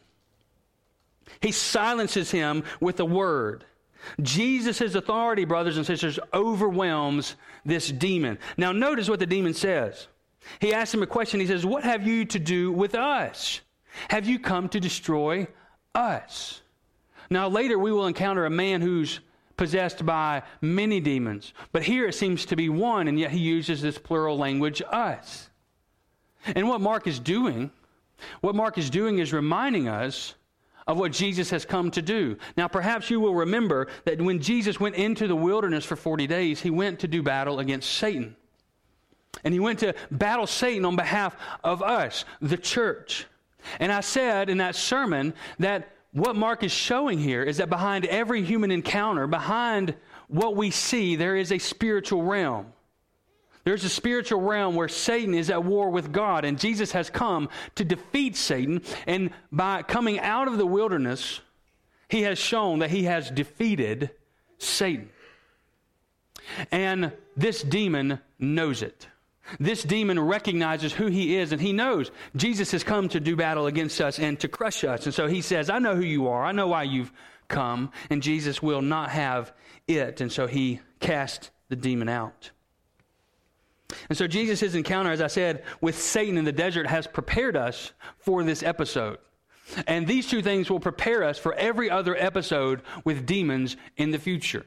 He 1.40 1.52
silences 1.52 2.30
him 2.30 2.64
with 2.80 3.00
a 3.00 3.04
word. 3.04 3.64
Jesus' 4.22 4.94
authority, 4.94 5.44
brothers 5.44 5.76
and 5.76 5.86
sisters, 5.86 6.18
overwhelms 6.32 7.36
this 7.64 7.90
demon. 7.90 8.38
Now, 8.56 8.72
notice 8.72 9.08
what 9.08 9.18
the 9.18 9.26
demon 9.26 9.54
says. 9.54 10.08
He 10.60 10.72
asks 10.72 10.94
him 10.94 11.02
a 11.02 11.06
question. 11.06 11.40
He 11.40 11.46
says, 11.46 11.66
What 11.66 11.84
have 11.84 12.06
you 12.06 12.24
to 12.26 12.38
do 12.38 12.70
with 12.72 12.94
us? 12.94 13.60
Have 14.08 14.26
you 14.26 14.38
come 14.38 14.68
to 14.68 14.80
destroy 14.80 15.48
us? 15.94 16.62
Now, 17.30 17.48
later 17.48 17.78
we 17.78 17.92
will 17.92 18.06
encounter 18.06 18.44
a 18.44 18.50
man 18.50 18.80
who's 18.80 19.20
possessed 19.56 20.04
by 20.04 20.42
many 20.60 21.00
demons, 21.00 21.54
but 21.72 21.82
here 21.82 22.06
it 22.06 22.14
seems 22.14 22.44
to 22.46 22.56
be 22.56 22.68
one, 22.68 23.08
and 23.08 23.18
yet 23.18 23.30
he 23.30 23.38
uses 23.38 23.80
this 23.80 23.98
plural 23.98 24.36
language, 24.36 24.82
us. 24.90 25.48
And 26.44 26.68
what 26.68 26.80
Mark 26.80 27.06
is 27.06 27.18
doing, 27.18 27.70
what 28.42 28.54
Mark 28.54 28.78
is 28.78 28.90
doing 28.90 29.18
is 29.18 29.32
reminding 29.32 29.88
us 29.88 30.34
of 30.86 30.98
what 30.98 31.12
Jesus 31.12 31.50
has 31.50 31.64
come 31.64 31.90
to 31.90 32.02
do. 32.02 32.36
Now, 32.56 32.68
perhaps 32.68 33.10
you 33.10 33.18
will 33.18 33.34
remember 33.34 33.88
that 34.04 34.20
when 34.20 34.40
Jesus 34.40 34.78
went 34.78 34.94
into 34.94 35.26
the 35.26 35.36
wilderness 35.36 35.84
for 35.84 35.96
40 35.96 36.26
days, 36.26 36.60
he 36.60 36.70
went 36.70 37.00
to 37.00 37.08
do 37.08 37.22
battle 37.22 37.58
against 37.58 37.90
Satan. 37.92 38.36
And 39.44 39.52
he 39.52 39.60
went 39.60 39.80
to 39.80 39.94
battle 40.10 40.46
Satan 40.46 40.84
on 40.84 40.96
behalf 40.96 41.36
of 41.64 41.82
us, 41.82 42.24
the 42.40 42.56
church. 42.56 43.26
And 43.80 43.92
I 43.92 44.00
said 44.00 44.48
in 44.48 44.58
that 44.58 44.76
sermon 44.76 45.34
that 45.58 45.92
what 46.12 46.36
Mark 46.36 46.62
is 46.62 46.72
showing 46.72 47.18
here 47.18 47.42
is 47.42 47.58
that 47.58 47.68
behind 47.68 48.06
every 48.06 48.42
human 48.42 48.70
encounter, 48.70 49.26
behind 49.26 49.94
what 50.28 50.56
we 50.56 50.70
see, 50.70 51.16
there 51.16 51.36
is 51.36 51.52
a 51.52 51.58
spiritual 51.58 52.22
realm. 52.22 52.72
There's 53.66 53.82
a 53.82 53.88
spiritual 53.88 54.42
realm 54.42 54.76
where 54.76 54.86
Satan 54.86 55.34
is 55.34 55.50
at 55.50 55.64
war 55.64 55.90
with 55.90 56.12
God, 56.12 56.44
and 56.44 56.56
Jesus 56.56 56.92
has 56.92 57.10
come 57.10 57.48
to 57.74 57.84
defeat 57.84 58.36
Satan. 58.36 58.80
And 59.08 59.30
by 59.50 59.82
coming 59.82 60.20
out 60.20 60.46
of 60.46 60.56
the 60.56 60.64
wilderness, 60.64 61.40
he 62.08 62.22
has 62.22 62.38
shown 62.38 62.78
that 62.78 62.90
he 62.90 63.02
has 63.06 63.28
defeated 63.28 64.12
Satan. 64.58 65.10
And 66.70 67.10
this 67.36 67.60
demon 67.60 68.20
knows 68.38 68.82
it. 68.82 69.08
This 69.58 69.82
demon 69.82 70.20
recognizes 70.20 70.92
who 70.92 71.08
he 71.08 71.36
is, 71.36 71.50
and 71.50 71.60
he 71.60 71.72
knows 71.72 72.12
Jesus 72.36 72.70
has 72.70 72.84
come 72.84 73.08
to 73.08 73.18
do 73.18 73.34
battle 73.34 73.66
against 73.66 74.00
us 74.00 74.20
and 74.20 74.38
to 74.38 74.46
crush 74.46 74.84
us. 74.84 75.06
And 75.06 75.14
so 75.14 75.26
he 75.26 75.40
says, 75.40 75.70
I 75.70 75.80
know 75.80 75.96
who 75.96 76.04
you 76.04 76.28
are. 76.28 76.44
I 76.44 76.52
know 76.52 76.68
why 76.68 76.84
you've 76.84 77.12
come. 77.48 77.90
And 78.10 78.22
Jesus 78.22 78.62
will 78.62 78.80
not 78.80 79.10
have 79.10 79.52
it. 79.88 80.20
And 80.20 80.30
so 80.30 80.46
he 80.46 80.78
cast 81.00 81.50
the 81.68 81.74
demon 81.74 82.08
out. 82.08 82.52
And 84.08 84.18
so 84.18 84.26
Jesus' 84.26 84.74
encounter, 84.74 85.10
as 85.10 85.20
I 85.20 85.28
said, 85.28 85.62
with 85.80 86.00
Satan 86.00 86.36
in 86.36 86.44
the 86.44 86.52
desert 86.52 86.86
has 86.86 87.06
prepared 87.06 87.56
us 87.56 87.92
for 88.18 88.42
this 88.42 88.62
episode. 88.62 89.18
And 89.86 90.06
these 90.06 90.28
two 90.28 90.42
things 90.42 90.70
will 90.70 90.80
prepare 90.80 91.24
us 91.24 91.38
for 91.38 91.54
every 91.54 91.90
other 91.90 92.16
episode 92.16 92.82
with 93.04 93.26
demons 93.26 93.76
in 93.96 94.10
the 94.10 94.18
future. 94.18 94.64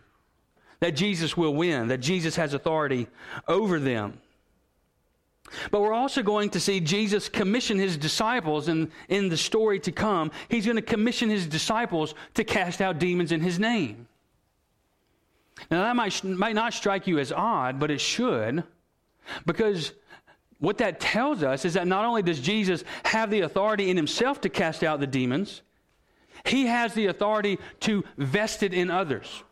That 0.79 0.95
Jesus 0.95 1.35
will 1.35 1.53
win, 1.53 1.89
that 1.89 1.99
Jesus 1.99 2.35
has 2.37 2.53
authority 2.53 3.07
over 3.47 3.79
them. 3.79 4.19
But 5.71 5.81
we're 5.81 5.93
also 5.93 6.21
going 6.21 6.51
to 6.51 6.59
see 6.59 6.79
Jesus 6.79 7.27
commission 7.27 7.79
his 7.79 7.97
disciples, 7.97 8.67
and 8.67 8.91
in 9.07 9.29
the 9.29 9.37
story 9.37 9.79
to 9.81 9.91
come, 9.91 10.31
he's 10.47 10.65
going 10.65 10.75
to 10.75 10.81
commission 10.81 11.29
his 11.29 11.47
disciples 11.47 12.13
to 12.35 12.43
cast 12.43 12.81
out 12.81 12.99
demons 12.99 13.31
in 13.31 13.41
his 13.41 13.57
name. 13.57 14.07
Now, 15.71 15.83
that 15.83 15.95
might, 15.95 16.23
might 16.23 16.55
not 16.55 16.73
strike 16.73 17.07
you 17.07 17.19
as 17.19 17.31
odd, 17.31 17.79
but 17.79 17.91
it 17.91 17.99
should. 17.99 18.63
Because 19.45 19.93
what 20.59 20.77
that 20.79 20.99
tells 20.99 21.43
us 21.43 21.65
is 21.65 21.73
that 21.73 21.87
not 21.87 22.05
only 22.05 22.21
does 22.21 22.39
Jesus 22.39 22.83
have 23.05 23.29
the 23.29 23.41
authority 23.41 23.89
in 23.89 23.97
himself 23.97 24.41
to 24.41 24.49
cast 24.49 24.83
out 24.83 24.99
the 24.99 25.07
demons, 25.07 25.61
he 26.45 26.65
has 26.67 26.93
the 26.93 27.07
authority 27.07 27.59
to 27.81 28.03
vest 28.17 28.63
it 28.63 28.73
in 28.73 28.91
others. 28.91 29.43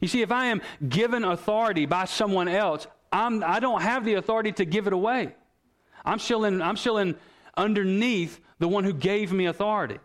You 0.00 0.08
see, 0.08 0.22
if 0.22 0.30
I 0.30 0.46
am 0.46 0.62
given 0.88 1.24
authority 1.24 1.86
by 1.86 2.04
someone 2.04 2.48
else, 2.48 2.86
I'm, 3.12 3.42
I 3.42 3.58
don't 3.58 3.82
have 3.82 4.04
the 4.04 4.14
authority 4.14 4.52
to 4.52 4.64
give 4.64 4.86
it 4.86 4.92
away. 4.92 5.34
I'm 6.04 6.18
still 6.18 6.44
in, 6.44 6.62
I'm 6.62 6.76
still 6.76 6.98
in 6.98 7.16
underneath 7.56 8.40
the 8.60 8.68
one 8.68 8.84
who 8.84 8.92
gave 8.92 9.32
me 9.32 9.46
authority. 9.46 9.98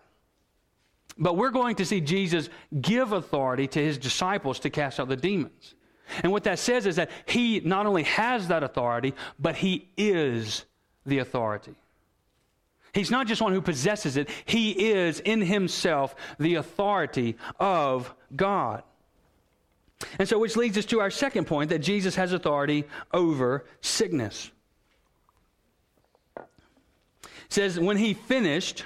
But 1.18 1.38
we're 1.38 1.52
going 1.52 1.76
to 1.78 1.86
see 1.86 2.02
Jesus 2.02 2.50
give 2.82 3.12
authority 3.14 3.68
to 3.68 3.80
his 3.80 3.98
disciples 3.98 4.60
to 4.60 4.70
cast 4.70 5.00
out 5.00 5.08
the 5.08 5.16
demons. 5.16 5.76
And 6.24 6.32
what 6.32 6.44
that 6.44 6.60
says 6.60 6.86
is 6.86 6.98
that 6.98 7.10
he 7.26 7.60
not 7.62 7.86
only 7.86 8.04
has 8.04 8.48
that 8.48 8.64
authority, 8.64 9.14
but 9.40 9.56
he 9.56 9.90
is 9.98 10.66
the 11.06 11.20
authority. 11.20 11.76
He's 12.94 13.12
not 13.12 13.28
just 13.28 13.42
one 13.42 13.52
who 13.54 13.62
possesses 13.62 14.16
it, 14.16 14.30
he 14.46 14.92
is 14.92 15.20
in 15.20 15.42
himself 15.42 16.16
the 16.40 16.56
authority 16.56 17.36
of 17.60 18.14
God. 18.36 18.84
And 20.20 20.28
so, 20.28 20.40
which 20.40 20.56
leads 20.56 20.78
us 20.78 20.86
to 20.86 21.02
our 21.02 21.12
second 21.12 21.46
point 21.46 21.70
that 21.70 21.80
Jesus 21.80 22.16
has 22.16 22.34
authority 22.34 22.86
over 23.14 23.66
sickness. 23.82 24.52
It 26.38 26.44
says, 27.50 27.80
when 27.80 27.98
he 27.98 28.14
finished, 28.14 28.86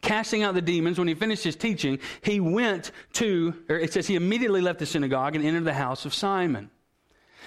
casting 0.00 0.42
out 0.42 0.54
the 0.54 0.62
demons, 0.62 0.98
when 0.98 1.08
he 1.08 1.14
finished 1.14 1.44
his 1.44 1.56
teaching, 1.56 1.98
he 2.22 2.40
went 2.40 2.92
to, 3.14 3.54
or 3.68 3.76
it 3.76 3.92
says 3.92 4.06
he 4.06 4.16
immediately 4.16 4.60
left 4.60 4.78
the 4.78 4.86
synagogue 4.86 5.36
and 5.36 5.44
entered 5.44 5.64
the 5.64 5.74
house 5.74 6.04
of 6.04 6.14
Simon. 6.14 6.70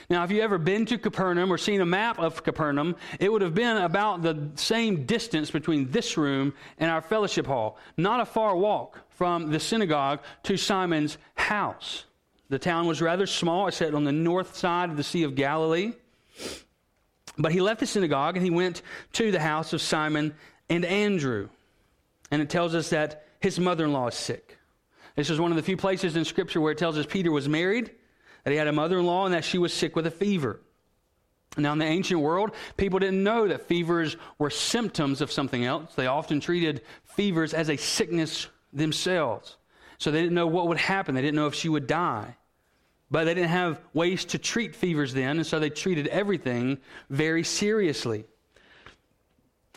Now, 0.09 0.23
if 0.23 0.31
you 0.31 0.41
ever 0.41 0.57
been 0.57 0.85
to 0.87 0.97
Capernaum 0.97 1.51
or 1.51 1.57
seen 1.57 1.81
a 1.81 1.85
map 1.85 2.19
of 2.19 2.43
Capernaum, 2.43 2.95
it 3.19 3.31
would 3.31 3.41
have 3.41 3.53
been 3.53 3.77
about 3.77 4.21
the 4.21 4.49
same 4.55 5.05
distance 5.05 5.49
between 5.49 5.91
this 5.91 6.17
room 6.17 6.53
and 6.77 6.91
our 6.91 7.01
fellowship 7.01 7.47
hall. 7.47 7.77
Not 7.95 8.19
a 8.19 8.25
far 8.25 8.55
walk 8.55 8.99
from 9.09 9.51
the 9.51 9.59
synagogue 9.59 10.19
to 10.43 10.57
Simon's 10.57 11.17
house. 11.35 12.05
The 12.49 12.59
town 12.59 12.85
was 12.85 13.01
rather 13.01 13.25
small. 13.25 13.67
It 13.67 13.73
sat 13.73 13.95
on 13.95 14.03
the 14.03 14.11
north 14.11 14.57
side 14.57 14.89
of 14.89 14.97
the 14.97 15.03
Sea 15.03 15.23
of 15.23 15.35
Galilee. 15.35 15.93
But 17.37 17.51
he 17.51 17.61
left 17.61 17.79
the 17.79 17.87
synagogue 17.87 18.35
and 18.35 18.43
he 18.45 18.51
went 18.51 18.81
to 19.13 19.31
the 19.31 19.39
house 19.39 19.73
of 19.73 19.81
Simon 19.81 20.35
and 20.69 20.85
Andrew 20.85 21.49
and 22.33 22.41
it 22.41 22.49
tells 22.49 22.73
us 22.73 22.89
that 22.89 23.27
his 23.41 23.59
mother 23.59 23.85
in 23.85 23.93
law 23.93 24.07
is 24.07 24.15
sick. 24.15 24.57
This 25.15 25.29
is 25.29 25.39
one 25.39 25.51
of 25.51 25.55
the 25.55 25.61
few 25.61 25.77
places 25.77 26.15
in 26.15 26.25
Scripture 26.25 26.59
where 26.59 26.71
it 26.71 26.79
tells 26.79 26.97
us 26.97 27.05
Peter 27.05 27.31
was 27.31 27.47
married, 27.47 27.91
that 28.43 28.49
he 28.49 28.57
had 28.57 28.67
a 28.67 28.71
mother 28.71 28.97
in 28.97 29.05
law, 29.05 29.25
and 29.25 29.35
that 29.35 29.45
she 29.45 29.59
was 29.59 29.71
sick 29.71 29.95
with 29.95 30.07
a 30.07 30.11
fever. 30.11 30.59
Now, 31.57 31.73
in 31.73 31.77
the 31.77 31.85
ancient 31.85 32.21
world, 32.21 32.49
people 32.75 32.97
didn't 32.97 33.23
know 33.23 33.47
that 33.47 33.67
fevers 33.67 34.17
were 34.39 34.49
symptoms 34.49 35.21
of 35.21 35.31
something 35.31 35.63
else. 35.63 35.93
They 35.93 36.07
often 36.07 36.39
treated 36.39 36.81
fevers 37.03 37.53
as 37.53 37.69
a 37.69 37.77
sickness 37.77 38.47
themselves. 38.73 39.57
So 39.99 40.09
they 40.09 40.19
didn't 40.19 40.33
know 40.33 40.47
what 40.47 40.69
would 40.69 40.79
happen. 40.79 41.13
They 41.13 41.21
didn't 41.21 41.35
know 41.35 41.45
if 41.45 41.53
she 41.53 41.69
would 41.69 41.85
die. 41.85 42.35
But 43.11 43.25
they 43.25 43.35
didn't 43.35 43.51
have 43.51 43.79
ways 43.93 44.25
to 44.25 44.39
treat 44.39 44.75
fevers 44.75 45.13
then, 45.13 45.37
and 45.37 45.45
so 45.45 45.59
they 45.59 45.69
treated 45.69 46.07
everything 46.07 46.79
very 47.11 47.43
seriously. 47.43 48.25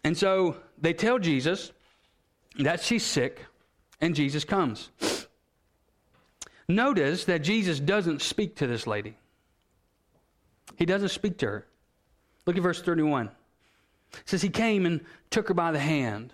And 0.03 0.17
so 0.17 0.57
they 0.79 0.95
tell 0.95 1.19
Jesus, 1.19 1.73
that 2.59 2.83
she's 2.83 3.05
sick, 3.05 3.45
and 4.01 4.15
Jesus 4.15 4.45
comes. 4.45 4.91
Notice 6.69 7.25
that 7.27 7.43
Jesus 7.43 7.79
doesn't 7.79 8.23
speak 8.23 8.57
to 8.57 8.67
this 8.67 8.87
lady. 8.87 9.17
He 10.77 10.85
doesn't 10.85 11.11
speak 11.11 11.39
to 11.39 11.47
her. 11.47 11.67
Look 12.45 12.57
at 12.57 12.63
verse 12.63 12.83
31. 12.83 13.27
It 13.27 14.23
says, 14.25 14.43
He 14.43 14.49
came 14.49 14.87
and 14.87 15.01
took 15.31 15.49
her 15.49 15.55
by 15.55 15.73
the 15.73 15.79
hand. 15.79 16.33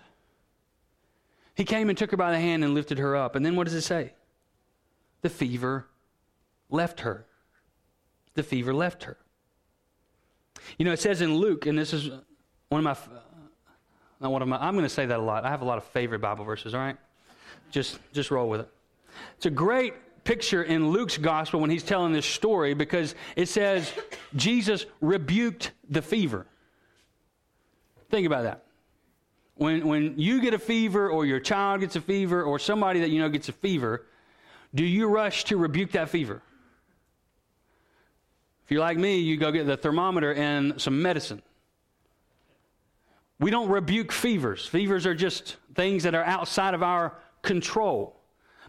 He 1.55 1.65
came 1.65 1.89
and 1.89 1.97
took 1.97 2.11
her 2.11 2.17
by 2.17 2.31
the 2.31 2.39
hand 2.39 2.63
and 2.63 2.73
lifted 2.73 2.97
her 2.97 3.15
up. 3.15 3.35
And 3.35 3.45
then 3.45 3.55
what 3.55 3.65
does 3.65 3.75
it 3.75 3.81
say? 3.81 4.13
The 5.21 5.29
fever 5.29 5.87
left 6.69 7.01
her. 7.01 7.25
The 8.33 8.43
fever 8.43 8.73
left 8.73 9.03
her. 9.03 9.17
You 10.77 10.85
know, 10.85 10.91
it 10.91 10.99
says 10.99 11.21
in 11.21 11.35
Luke, 11.35 11.65
and 11.67 11.77
this 11.77 11.93
is 11.93 12.09
one 12.69 12.79
of 12.79 12.83
my 12.83 12.97
my, 14.29 14.57
I'm 14.57 14.73
going 14.73 14.85
to 14.85 14.89
say 14.89 15.05
that 15.05 15.19
a 15.19 15.21
lot. 15.21 15.45
I 15.45 15.49
have 15.49 15.61
a 15.61 15.65
lot 15.65 15.77
of 15.77 15.83
favorite 15.85 16.19
Bible 16.19 16.45
verses, 16.45 16.73
all 16.73 16.79
right? 16.79 16.97
Just, 17.71 17.99
just 18.13 18.31
roll 18.31 18.49
with 18.49 18.61
it. 18.61 18.69
It's 19.37 19.45
a 19.45 19.51
great 19.51 19.93
picture 20.23 20.63
in 20.63 20.89
Luke's 20.89 21.17
gospel 21.17 21.59
when 21.59 21.69
he's 21.69 21.83
telling 21.83 22.13
this 22.13 22.25
story 22.25 22.73
because 22.73 23.15
it 23.35 23.47
says 23.47 23.91
Jesus 24.35 24.85
rebuked 25.01 25.71
the 25.89 26.01
fever. 26.01 26.45
Think 28.09 28.27
about 28.27 28.43
that. 28.43 28.63
When, 29.55 29.87
when 29.87 30.17
you 30.17 30.41
get 30.41 30.53
a 30.53 30.59
fever 30.59 31.09
or 31.09 31.25
your 31.25 31.39
child 31.39 31.81
gets 31.81 31.95
a 31.95 32.01
fever 32.01 32.43
or 32.43 32.59
somebody 32.59 33.01
that 33.01 33.09
you 33.09 33.19
know 33.19 33.29
gets 33.29 33.49
a 33.49 33.53
fever, 33.53 34.05
do 34.73 34.83
you 34.83 35.07
rush 35.07 35.45
to 35.45 35.57
rebuke 35.57 35.91
that 35.91 36.09
fever? 36.09 36.41
If 38.65 38.71
you're 38.71 38.81
like 38.81 38.97
me, 38.97 39.17
you 39.17 39.37
go 39.37 39.51
get 39.51 39.67
the 39.67 39.77
thermometer 39.77 40.33
and 40.33 40.81
some 40.81 41.01
medicine. 41.01 41.41
We 43.43 43.51
don't 43.51 43.67
rebuke 43.67 44.13
fevers. 44.13 44.65
Fevers 44.65 45.05
are 45.05 45.13
just 45.13 45.57
things 45.75 46.03
that 46.03 46.15
are 46.15 46.23
outside 46.23 46.73
of 46.73 46.81
our 46.81 47.17
control. 47.41 48.15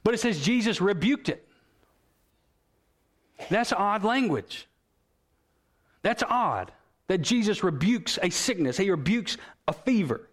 But 0.02 0.14
it 0.14 0.18
says 0.18 0.40
Jesus 0.40 0.80
rebuked 0.80 1.28
it. 1.28 1.46
That's 3.50 3.72
odd 3.72 4.02
language. 4.02 4.66
That's 6.02 6.24
odd 6.28 6.72
that 7.06 7.18
Jesus 7.18 7.62
rebukes 7.62 8.18
a 8.20 8.30
sickness, 8.30 8.76
he 8.76 8.90
rebukes 8.90 9.36
a 9.68 9.72
fever. 9.72 10.28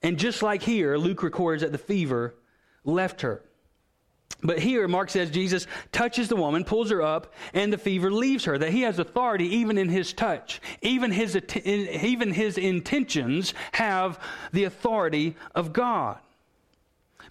And 0.00 0.16
just 0.16 0.44
like 0.44 0.62
here, 0.62 0.96
Luke 0.96 1.24
records 1.24 1.62
that 1.62 1.72
the 1.72 1.78
fever 1.78 2.36
left 2.84 3.22
her. 3.22 3.42
But 4.42 4.58
here, 4.58 4.88
Mark 4.88 5.10
says 5.10 5.30
Jesus 5.30 5.66
touches 5.92 6.28
the 6.28 6.36
woman, 6.36 6.64
pulls 6.64 6.90
her 6.90 7.02
up, 7.02 7.34
and 7.52 7.72
the 7.72 7.78
fever 7.78 8.10
leaves 8.10 8.44
her. 8.46 8.56
That 8.56 8.70
he 8.70 8.82
has 8.82 8.98
authority 8.98 9.56
even 9.56 9.76
in 9.76 9.88
his 9.88 10.12
touch. 10.12 10.60
Even 10.80 11.10
his, 11.10 11.36
even 11.64 12.32
his 12.32 12.56
intentions 12.56 13.52
have 13.72 14.18
the 14.52 14.64
authority 14.64 15.36
of 15.54 15.72
God. 15.72 16.18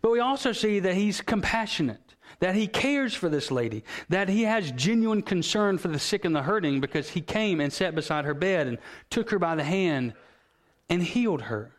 But 0.02 0.12
we 0.12 0.20
also 0.20 0.52
see 0.52 0.80
that 0.80 0.94
he's 0.94 1.20
compassionate, 1.20 2.16
that 2.40 2.56
he 2.56 2.68
cares 2.68 3.14
for 3.14 3.28
this 3.28 3.50
lady, 3.50 3.84
that 4.10 4.30
he 4.30 4.44
has 4.44 4.72
genuine 4.72 5.24
concern 5.24 5.78
for 5.78 5.88
the 5.88 6.00
sick 6.00 6.26
and 6.26 6.36
the 6.36 6.44
hurting 6.44 6.80
because 6.80 7.10
he 7.10 7.22
came 7.22 7.60
and 7.60 7.74
sat 7.74 7.96
beside 7.96 8.26
her 8.26 8.36
bed 8.36 8.68
and 8.68 8.78
took 9.10 9.32
her 9.32 9.40
by 9.40 9.56
the 9.56 9.64
hand 9.64 10.14
and 10.90 11.02
healed 11.02 11.42
her. 11.44 11.72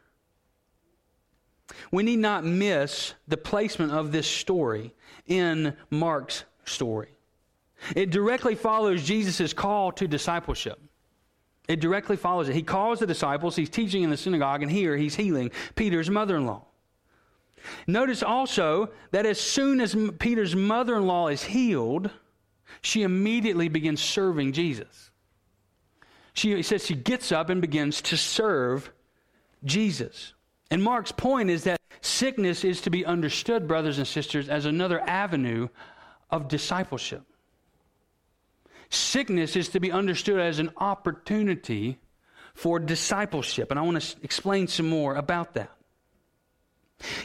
We 1.90 2.02
need 2.02 2.18
not 2.18 2.44
miss 2.44 3.14
the 3.26 3.36
placement 3.36 3.92
of 3.92 4.12
this 4.12 4.26
story 4.26 4.94
in 5.26 5.76
Mark's 5.90 6.44
story. 6.64 7.08
It 7.96 8.10
directly 8.10 8.54
follows 8.54 9.02
Jesus' 9.02 9.52
call 9.52 9.92
to 9.92 10.06
discipleship. 10.06 10.78
It 11.68 11.80
directly 11.80 12.16
follows 12.16 12.48
it. 12.48 12.54
He 12.54 12.62
calls 12.62 12.98
the 12.98 13.06
disciples, 13.06 13.56
he's 13.56 13.70
teaching 13.70 14.02
in 14.02 14.10
the 14.10 14.16
synagogue, 14.16 14.62
and 14.62 14.70
here 14.70 14.96
he's 14.96 15.14
healing 15.14 15.50
Peter's 15.76 16.10
mother 16.10 16.36
in 16.36 16.46
law. 16.46 16.64
Notice 17.86 18.22
also 18.22 18.90
that 19.10 19.26
as 19.26 19.40
soon 19.40 19.80
as 19.80 19.96
Peter's 20.18 20.56
mother 20.56 20.96
in 20.96 21.06
law 21.06 21.28
is 21.28 21.42
healed, 21.42 22.10
she 22.80 23.02
immediately 23.02 23.68
begins 23.68 24.00
serving 24.00 24.52
Jesus. 24.52 25.10
She 26.32 26.62
says 26.62 26.86
she 26.86 26.94
gets 26.94 27.32
up 27.32 27.50
and 27.50 27.60
begins 27.60 28.00
to 28.02 28.16
serve 28.16 28.90
Jesus. 29.64 30.34
And 30.70 30.82
Mark's 30.82 31.12
point 31.12 31.50
is 31.50 31.64
that 31.64 31.79
sickness 32.00 32.64
is 32.64 32.80
to 32.82 32.90
be 32.90 33.04
understood, 33.04 33.68
brothers 33.68 33.98
and 33.98 34.06
sisters, 34.06 34.48
as 34.48 34.64
another 34.64 35.00
avenue 35.00 35.68
of 36.30 36.48
discipleship. 36.48 37.22
Sickness 38.88 39.56
is 39.56 39.68
to 39.70 39.80
be 39.80 39.92
understood 39.92 40.40
as 40.40 40.58
an 40.58 40.70
opportunity 40.76 41.98
for 42.54 42.78
discipleship. 42.78 43.70
And 43.70 43.78
I 43.78 43.82
want 43.82 44.00
to 44.02 44.16
explain 44.22 44.66
some 44.66 44.88
more 44.88 45.14
about 45.14 45.54
that. 45.54 45.70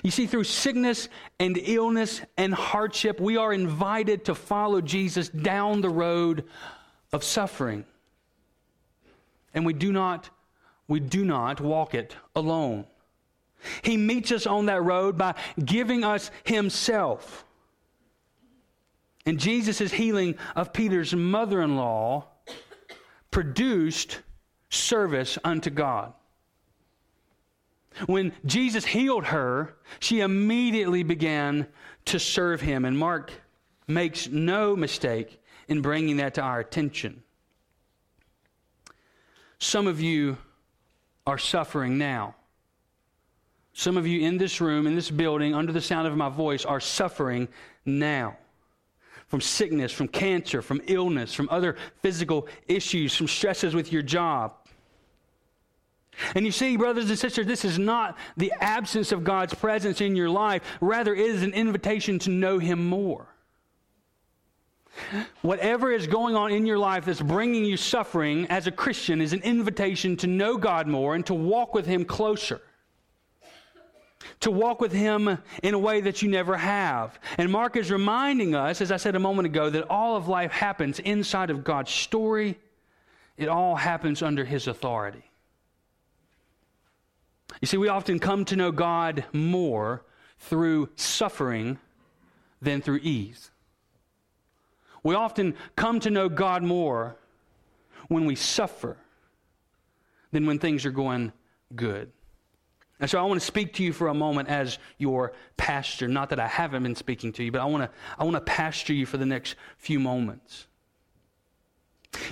You 0.04 0.12
see, 0.12 0.25
through 0.25 0.45
sickness 0.45 1.10
and 1.39 1.58
illness 1.58 2.21
and 2.38 2.54
hardship, 2.54 3.19
we 3.19 3.36
are 3.36 3.51
invited 3.51 4.25
to 4.25 4.36
follow 4.36 4.80
Jesus 4.80 5.28
down 5.28 5.82
the 5.82 5.89
road 5.89 6.45
of 7.12 7.23
suffering. 7.23 7.86
And 9.54 9.65
we 9.65 9.73
do 9.73 9.91
not, 9.91 10.30
we 10.88 10.99
do 10.99 11.25
not 11.25 11.60
walk 11.60 11.93
it 11.93 12.15
alone. 12.36 12.86
He 13.82 13.97
meets 13.97 14.32
us 14.32 14.45
on 14.45 14.67
that 14.67 14.84
road 14.84 15.17
by 15.17 15.36
giving 15.63 16.04
us 16.04 16.32
Himself. 16.43 17.45
And 19.25 19.39
Jesus' 19.39 19.91
healing 19.91 20.36
of 20.56 20.71
Peter's 20.71 21.13
mother 21.15 21.62
in 21.62 21.75
law 21.75 22.28
produced 23.32 24.19
service 24.69 25.38
unto 25.43 25.69
God. 25.69 26.13
When 28.08 28.34
Jesus 28.45 28.86
healed 28.86 29.25
her, 29.25 29.75
she 29.99 30.19
immediately 30.19 31.04
began 31.04 31.67
to 32.06 32.19
serve 32.19 32.62
him. 32.62 32.86
And 32.86 32.97
Mark 32.97 33.32
makes 33.88 34.28
no 34.28 34.75
mistake 34.75 35.41
in 35.67 35.82
bringing 35.82 36.17
that 36.17 36.36
to 36.36 36.41
our 36.41 36.60
attention. 36.60 37.23
Some 39.60 39.88
of 39.88 40.01
you 40.01 40.38
are 41.25 41.38
suffering 41.38 41.97
now. 41.97 42.36
Some 43.78 43.98
of 43.98 44.08
you 44.08 44.22
in 44.22 44.38
this 44.38 44.62
room, 44.62 44.88
in 44.88 44.96
this 44.96 45.12
building, 45.12 45.54
under 45.54 45.74
the 45.74 45.82
sound 45.82 46.08
of 46.08 46.16
my 46.16 46.30
voice, 46.30 46.64
are 46.64 46.80
suffering 46.80 47.50
now 47.86 48.38
from 49.28 49.42
sickness, 49.42 49.92
from 49.92 50.08
cancer, 50.08 50.62
from 50.62 50.80
illness, 50.88 51.34
from 51.34 51.50
other 51.52 51.76
physical 52.02 52.48
issues, 52.70 53.14
from 53.14 53.28
stresses 53.28 53.76
with 53.76 53.92
your 53.92 54.02
job. 54.02 54.54
And 56.36 56.46
you 56.46 56.54
see, 56.54 56.78
brothers 56.78 57.10
and 57.10 57.20
sisters, 57.20 57.48
this 57.48 57.66
is 57.66 57.78
not 57.78 58.18
the 58.38 58.54
absence 58.62 59.12
of 59.12 59.26
God's 59.26 59.54
presence 59.54 60.00
in 60.00 60.16
your 60.16 60.30
life. 60.30 60.64
Rather, 60.80 61.14
it 61.14 61.26
is 61.26 61.44
an 61.44 61.52
invitation 61.52 62.18
to 62.20 62.30
know 62.30 62.60
Him 62.60 62.88
more. 62.88 63.28
Whatever 65.42 65.92
is 65.92 66.08
going 66.08 66.38
on 66.38 66.54
in 66.54 66.66
your 66.66 66.78
life 66.78 67.04
that's 67.04 67.22
bringing 67.22 67.66
you 67.66 67.76
suffering 67.76 68.48
as 68.48 68.68
a 68.68 68.72
Christian 68.72 69.20
is 69.20 69.34
an 69.34 69.42
invitation 69.42 70.16
to 70.16 70.28
know 70.28 70.56
God 70.56 70.88
more 70.88 71.14
and 71.14 71.26
to 71.26 71.34
walk 71.34 71.74
with 71.74 71.86
Him 71.86 72.06
closer 72.06 72.62
to 74.42 74.52
walk 74.52 74.82
with 74.82 74.92
Him 74.92 75.38
in 75.64 75.74
a 75.74 75.80
way 75.80 76.02
that 76.02 76.22
you 76.22 76.30
never 76.30 76.58
have. 76.58 77.20
And 77.38 77.52
Mark 77.52 77.76
is 77.76 77.92
reminding 77.92 78.56
us, 78.56 78.82
as 78.82 78.92
I 78.92 78.98
said 78.98 79.16
a 79.16 79.20
moment 79.20 79.46
ago, 79.46 79.70
that 79.70 79.90
all 79.90 80.16
of 80.16 80.28
life 80.28 80.52
happens 80.52 81.00
inside 81.00 81.50
of 81.50 81.64
God's 81.64 81.92
story, 81.92 82.60
it 83.38 83.48
all 83.48 83.76
happens 83.76 84.22
under 84.22 84.46
His 84.46 84.68
authority. 84.68 85.24
You 87.62 87.68
see, 87.68 87.78
we 87.78 87.88
often 87.88 88.20
come 88.20 88.46
to 88.46 88.56
know 88.56 88.72
God 88.72 89.26
more 89.32 90.04
through 90.40 90.90
suffering 90.96 91.80
than 92.62 92.82
through 92.82 93.00
ease. 93.02 93.52
We 95.04 95.16
often 95.16 95.56
come 95.76 96.00
to 96.02 96.10
know 96.10 96.30
God 96.30 96.64
more 96.64 97.16
when 98.08 98.26
we 98.26 98.36
suffer 98.36 98.98
than 100.32 100.46
when 100.46 100.60
things 100.60 100.86
are 100.86 100.92
going 100.92 101.32
good. 101.76 102.12
And 102.99 103.10
so 103.10 103.19
I 103.19 103.23
want 103.23 103.41
to 103.41 103.45
speak 103.45 103.73
to 103.73 103.84
you 103.84 103.91
for 103.91 104.08
a 104.08 104.13
moment 104.13 104.47
as 104.47 104.77
your 104.97 105.34
pastor. 105.58 106.08
Not 106.08 106.29
that 106.29 106.39
I 106.39 106.47
haven't 106.47 106.84
been 106.84 106.95
speaking 106.95 107.34
to 107.34 107.43
you, 107.43 107.51
but 107.51 107.62
I 107.62 107.65
want 107.65 107.84
to, 107.84 107.97
I 108.17 108.23
want 108.23 108.36
to 108.36 108.41
pastor 108.41 108.93
you 108.93 109.05
for 109.05 109.17
the 109.17 109.25
next 109.25 109.55
few 109.77 109.99
moments. 109.99 110.67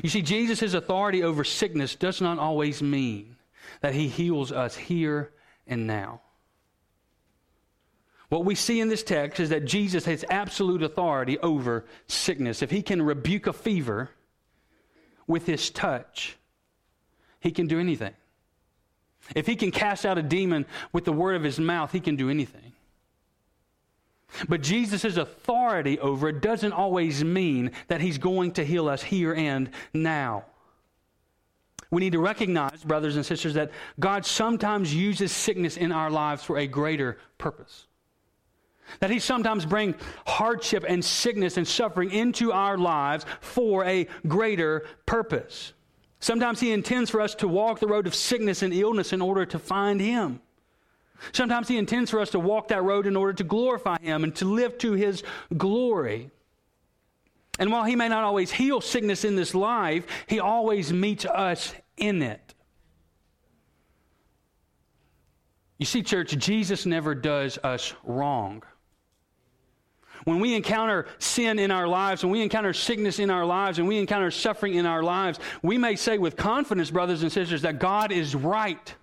You 0.02 0.10
see, 0.10 0.21
Jesus' 0.21 0.73
authority 0.73 1.23
over 1.23 1.43
sickness 1.43 1.95
does 1.95 2.21
not 2.21 2.39
always 2.39 2.82
mean 2.82 3.36
that 3.82 3.93
he 3.93 4.08
heals 4.08 4.52
us 4.52 4.76
here 4.76 5.32
and 5.67 5.86
now. 5.86 6.21
What 8.30 8.45
we 8.45 8.56
see 8.56 8.80
in 8.80 8.89
this 8.89 9.04
text 9.04 9.39
is 9.39 9.49
that 9.49 9.65
Jesus 9.65 10.06
has 10.06 10.26
absolute 10.30 10.82
authority 10.82 11.38
over 11.39 11.86
sickness. 12.08 12.62
If 12.62 12.71
he 12.71 12.82
can 12.82 13.02
rebuke 13.02 13.47
a 13.47 13.54
fever 13.54 14.10
with 15.28 15.45
his 15.45 15.69
touch, 15.69 16.38
he 17.39 17.52
can 17.52 17.67
do 17.67 17.80
anything. 17.80 18.13
If 19.36 19.48
he 19.48 19.56
can 19.56 19.72
cast 19.72 20.06
out 20.06 20.18
a 20.18 20.24
demon 20.24 20.66
with 20.92 21.06
the 21.06 21.14
word 21.14 21.36
of 21.36 21.44
his 21.44 21.60
mouth, 21.60 21.92
he 21.92 22.00
can 22.00 22.16
do 22.16 22.30
anything. 22.30 22.74
But 24.50 24.62
Jesus' 24.62 25.18
authority 25.18 26.00
over 26.00 26.30
it 26.30 26.42
doesn't 26.42 26.74
always 26.74 27.24
mean 27.24 27.72
that 27.88 28.02
he's 28.02 28.18
going 28.18 28.54
to 28.54 28.66
heal 28.66 28.90
us 28.90 29.04
here 29.04 29.34
and 29.34 29.70
now. 29.94 30.46
We 31.92 32.00
need 32.00 32.14
to 32.14 32.20
recognize, 32.20 32.84
brothers 32.84 33.16
and 33.16 33.26
sisters, 33.26 33.54
that 33.54 33.70
God 34.00 34.26
sometimes 34.26 34.94
uses 34.96 35.32
sickness 35.32 35.78
in 35.78 35.92
our 35.92 36.10
lives 36.10 36.44
for 36.44 36.58
a 36.58 36.66
greater 36.66 37.20
purpose. 37.38 37.86
That 39.00 39.12
He 39.12 39.20
sometimes 39.20 39.66
brings 39.66 39.96
hardship 40.26 40.86
and 40.88 41.06
sickness 41.06 41.58
and 41.58 41.68
suffering 41.68 42.12
into 42.12 42.52
our 42.52 42.78
lives 42.78 43.26
for 43.42 43.86
a 43.86 44.08
greater 44.28 44.86
purpose. 45.06 45.74
Sometimes 46.24 46.62
He 46.62 46.72
intends 46.72 47.10
for 47.10 47.20
us 47.20 47.36
to 47.36 47.50
walk 47.50 47.82
the 47.82 47.88
road 47.88 48.08
of 48.08 48.16
sickness 48.16 48.62
and 48.62 48.74
illness 48.74 49.12
in 49.12 49.22
order 49.22 49.46
to 49.46 49.60
find 49.60 50.00
Him. 50.00 50.40
Sometimes 51.34 51.68
He 51.68 51.78
intends 51.78 52.12
for 52.12 52.22
us 52.22 52.30
to 52.30 52.40
walk 52.40 52.70
that 52.70 52.82
road 52.82 53.08
in 53.08 53.18
order 53.18 53.34
to 53.34 53.44
glorify 53.44 53.98
Him 54.02 54.24
and 54.24 54.34
to 54.38 54.46
live 54.46 54.78
to 54.78 54.94
His 54.94 55.22
glory. 55.58 56.32
And 57.60 57.74
while 57.74 57.84
He 57.84 57.98
may 57.98 58.08
not 58.08 58.24
always 58.24 58.54
heal 58.54 58.80
sickness 58.80 59.26
in 59.26 59.36
this 59.36 59.54
life, 59.54 60.08
He 60.28 60.40
always 60.40 60.94
meets 60.94 61.26
us 61.26 61.74
in 61.98 62.22
it. 62.22 62.54
You 65.78 65.86
see, 65.86 66.04
church, 66.04 66.38
Jesus 66.38 66.86
never 66.86 67.16
does 67.16 67.58
us 67.58 67.94
wrong. 68.06 68.64
When 70.26 70.40
we 70.40 70.56
encounter 70.56 71.08
sin 71.20 71.60
in 71.60 71.72
our 71.72 71.88
lives, 71.88 72.24
when 72.24 72.32
we 72.32 72.42
encounter 72.42 72.74
sickness 72.74 73.20
in 73.20 73.30
our 73.30 73.46
lives, 73.46 73.80
and 73.80 73.88
we 73.88 73.98
encounter 73.98 74.32
suffering 74.32 74.76
in 74.76 74.86
our 74.86 75.04
lives, 75.04 75.40
we 75.62 75.78
may 75.78 75.96
say 75.96 76.18
with 76.18 76.38
confidence, 76.38 76.92
brothers 76.92 77.24
and 77.24 77.32
sisters, 77.32 77.64
that 77.64 77.80
God 77.80 78.12
is 78.12 78.36
right, 78.36 78.96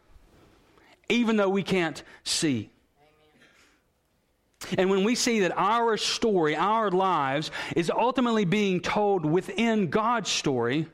even 1.08 1.36
though 1.36 1.48
we 1.48 1.62
can't 1.62 2.02
see. 2.24 2.70
And 4.76 4.90
when 4.90 5.04
we 5.04 5.14
see 5.14 5.40
that 5.40 5.52
our 5.56 5.96
story, 5.96 6.54
our 6.54 6.90
lives, 6.90 7.50
is 7.74 7.90
ultimately 7.90 8.44
being 8.44 8.80
told 8.80 9.24
within 9.24 9.88
God's 9.88 10.30
story, 10.30 10.86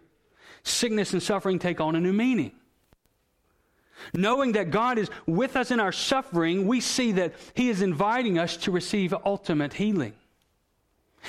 sickness 0.62 1.12
and 1.12 1.23
suffering 1.23 1.59
take 1.59 1.81
on 1.81 1.95
a 1.97 2.01
new 2.01 2.12
meaning. 2.12 2.53
Knowing 4.13 4.53
that 4.53 4.71
God 4.71 4.99
is 4.99 5.11
with 5.27 5.57
us 5.57 5.71
in 5.71 5.81
our 5.81 5.93
suffering, 5.93 6.67
we 6.67 6.81
see 6.81 7.13
that 7.13 7.35
He 7.55 7.69
is 7.69 7.83
inviting 7.83 8.39
us 8.39 8.57
to 8.59 8.71
receive 8.71 9.15
ultimate 9.25 9.73
healing. 9.73 10.15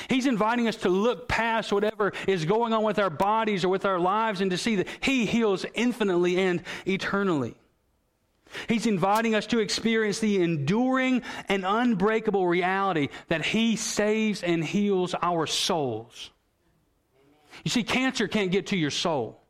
He's 0.09 0.27
inviting 0.27 0.67
us 0.67 0.75
to 0.77 0.89
look 0.89 1.27
past 1.27 1.71
whatever 1.71 2.13
is 2.27 2.45
going 2.45 2.73
on 2.73 2.83
with 2.83 2.99
our 2.99 3.09
bodies 3.09 3.63
or 3.63 3.69
with 3.69 3.85
our 3.85 3.99
lives 3.99 4.41
and 4.41 4.51
to 4.51 4.57
see 4.57 4.75
that 4.77 4.87
He 5.01 5.25
heals 5.25 5.65
infinitely 5.73 6.37
and 6.37 6.61
eternally. 6.85 7.55
He's 8.69 8.85
inviting 8.85 9.35
us 9.35 9.45
to 9.47 9.59
experience 9.59 10.19
the 10.19 10.41
enduring 10.41 11.23
and 11.49 11.65
unbreakable 11.65 12.47
reality 12.47 13.09
that 13.27 13.43
He 13.43 13.75
saves 13.75 14.43
and 14.43 14.63
heals 14.63 15.15
our 15.21 15.47
souls. 15.47 16.31
You 17.63 17.71
see, 17.71 17.83
cancer 17.83 18.27
can't 18.27 18.51
get 18.51 18.67
to 18.67 18.77
your 18.77 18.91
soul, 18.91 19.41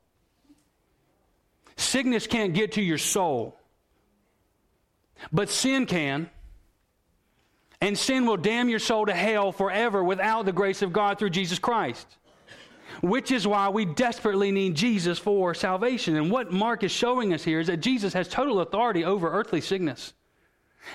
sickness 1.77 2.27
can't 2.27 2.53
get 2.53 2.73
to 2.73 2.81
your 2.81 2.97
soul, 2.97 3.57
but 5.31 5.49
sin 5.49 5.85
can. 5.85 6.29
And 7.79 7.95
sin 7.95 8.25
will 8.25 8.37
damn 8.37 8.69
your 8.69 8.79
soul 8.79 9.05
to 9.05 9.13
hell 9.13 9.51
forever 9.51 10.03
without 10.03 10.45
the 10.45 10.51
grace 10.51 10.81
of 10.81 10.91
God 10.91 11.19
through 11.19 11.29
Jesus 11.29 11.59
Christ 11.59 12.07
which 13.01 13.31
is 13.31 13.47
why 13.47 13.69
we 13.69 13.85
desperately 13.85 14.51
need 14.51 14.75
Jesus 14.75 15.19
for 15.19 15.53
salvation. 15.53 16.15
And 16.15 16.31
what 16.31 16.51
Mark 16.51 16.83
is 16.83 16.91
showing 16.91 17.33
us 17.33 17.43
here 17.43 17.59
is 17.59 17.67
that 17.67 17.77
Jesus 17.77 18.13
has 18.13 18.27
total 18.27 18.61
authority 18.61 19.03
over 19.03 19.31
earthly 19.31 19.61
sickness. 19.61 20.13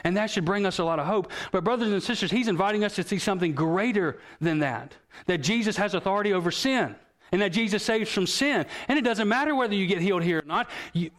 And 0.04 0.16
that 0.16 0.30
should 0.30 0.44
bring 0.44 0.64
us 0.64 0.78
a 0.78 0.84
lot 0.84 0.98
of 0.98 1.06
hope. 1.06 1.30
But, 1.50 1.64
brothers 1.64 1.92
and 1.92 2.02
sisters, 2.02 2.30
he's 2.30 2.48
inviting 2.48 2.82
us 2.82 2.94
to 2.94 3.02
see 3.02 3.18
something 3.18 3.52
greater 3.52 4.18
than 4.40 4.60
that 4.60 4.94
that 5.26 5.38
Jesus 5.38 5.76
has 5.76 5.94
authority 5.94 6.32
over 6.32 6.50
sin. 6.50 6.96
And 7.32 7.40
that 7.40 7.50
Jesus 7.50 7.82
saves 7.82 8.10
from 8.10 8.26
sin. 8.26 8.66
And 8.88 8.98
it 8.98 9.02
doesn't 9.02 9.26
matter 9.26 9.54
whether 9.54 9.74
you 9.74 9.86
get 9.86 10.00
healed 10.00 10.22
here 10.22 10.40
or 10.40 10.46
not. 10.46 10.68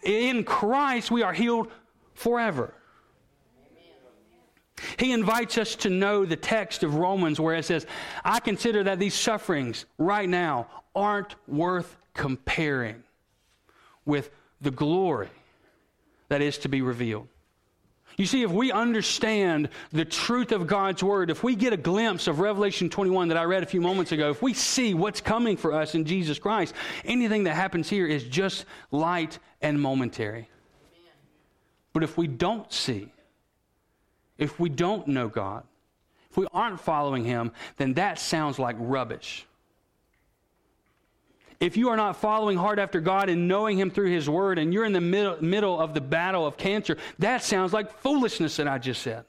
in 0.04 0.44
Christ, 0.44 1.10
we 1.10 1.24
are 1.24 1.34
healed 1.34 1.72
forever. 2.14 2.74
He 4.98 5.12
invites 5.12 5.58
us 5.58 5.76
to 5.78 5.90
know 5.90 6.26
the 6.26 6.36
text 6.36 6.84
of 6.84 6.96
Romans 6.96 7.40
where 7.40 7.56
it 7.56 7.66
says, 7.66 7.86
I 8.24 8.40
consider 8.40 8.84
that 8.84 9.00
these 9.00 9.14
sufferings 9.14 9.86
right 9.98 10.28
now 10.28 10.68
aren't 10.96 11.36
worth 11.48 11.98
comparing 12.14 13.04
with 14.06 14.30
the 14.62 14.72
glory 14.72 15.30
that 16.30 16.42
is 16.42 16.58
to 16.60 16.70
be 16.70 16.82
revealed. 16.82 17.28
You 18.18 18.26
see, 18.26 18.44
if 18.44 18.52
we 18.52 18.72
understand 18.72 19.70
the 19.92 20.06
truth 20.06 20.52
of 20.52 20.68
God's 20.68 21.02
word, 21.04 21.30
if 21.30 21.44
we 21.44 21.56
get 21.56 21.74
a 21.74 21.78
glimpse 21.78 22.28
of 22.28 22.40
Revelation 22.40 22.90
21 22.90 23.30
that 23.30 23.38
I 23.38 23.44
read 23.44 23.64
a 23.64 23.66
few 23.66 23.82
moments 23.82 24.12
ago, 24.12 24.30
if 24.30 24.42
we 24.42 24.54
see 24.54 24.94
what's 24.94 25.22
coming 25.22 25.58
for 25.58 25.74
us 25.74 25.96
in 25.96 26.06
Jesus 26.06 26.38
Christ, 26.38 26.76
anything 27.06 27.46
that 27.46 27.56
happens 27.56 27.90
here 27.90 28.06
is 28.06 28.24
just 28.26 28.66
light 28.92 29.40
and 29.62 29.82
momentary. 29.82 30.48
But 31.92 32.04
if 32.04 32.18
we 32.18 32.28
don't 32.28 32.72
see, 32.72 33.12
if 34.38 34.60
we 34.60 34.70
don't 34.70 35.08
know 35.08 35.28
God, 35.28 35.64
if 36.30 36.38
we 36.38 36.48
aren't 36.52 36.80
following 36.80 37.24
Him, 37.24 37.52
then 37.78 37.94
that 37.94 38.20
sounds 38.20 38.58
like 38.60 38.76
rubbish. 38.80 39.46
If 41.64 41.78
you 41.78 41.88
are 41.88 41.96
not 41.96 42.18
following 42.18 42.58
hard 42.58 42.78
after 42.78 43.00
God 43.00 43.30
and 43.30 43.48
knowing 43.48 43.80
Him 43.80 43.90
through 43.90 44.10
His 44.10 44.30
Word, 44.30 44.60
and 44.60 44.74
you're 44.74 44.84
in 44.84 44.92
the 44.92 45.00
middle, 45.00 45.42
middle 45.42 45.80
of 45.80 45.94
the 45.94 46.02
battle 46.02 46.46
of 46.46 46.58
cancer, 46.58 46.98
that 47.20 47.42
sounds 47.42 47.72
like 47.72 48.00
foolishness 48.00 48.58
that 48.58 48.68
I 48.68 48.80
just 48.80 49.02
said. 49.02 49.24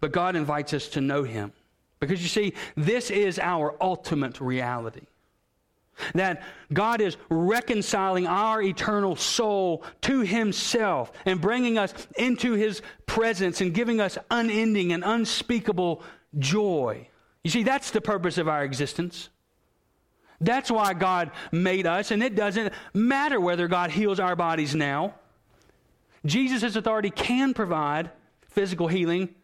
But 0.00 0.12
God 0.12 0.36
invites 0.36 0.74
us 0.74 0.88
to 0.88 1.00
know 1.00 1.22
Him. 1.22 1.54
Because 1.98 2.20
you 2.20 2.28
see, 2.28 2.52
this 2.76 3.10
is 3.10 3.38
our 3.38 3.74
ultimate 3.80 4.38
reality. 4.38 5.06
That 6.12 6.42
God 6.70 7.00
is 7.00 7.16
reconciling 7.30 8.26
our 8.26 8.60
eternal 8.60 9.16
soul 9.16 9.82
to 10.02 10.20
Himself 10.20 11.10
and 11.24 11.40
bringing 11.40 11.78
us 11.78 11.94
into 12.18 12.52
His 12.52 12.82
presence 13.06 13.62
and 13.62 13.72
giving 13.72 13.98
us 13.98 14.18
unending 14.30 14.92
and 14.92 15.02
unspeakable 15.02 16.02
joy. 16.38 17.08
You 17.42 17.50
see, 17.50 17.62
that's 17.62 17.92
the 17.92 18.02
purpose 18.02 18.36
of 18.36 18.46
our 18.46 18.62
existence. 18.62 19.30
That's 20.40 20.70
why 20.70 20.94
God 20.94 21.32
made 21.50 21.86
us, 21.86 22.10
and 22.10 22.22
it 22.22 22.36
doesn't 22.36 22.72
matter 22.94 23.40
whether 23.40 23.66
God 23.66 23.90
heals 23.90 24.20
our 24.20 24.36
bodies 24.36 24.74
now. 24.74 25.14
Jesus' 26.24 26.76
authority 26.76 27.10
can 27.10 27.54
provide 27.54 28.10
physical 28.48 28.88
healing, 28.88 29.34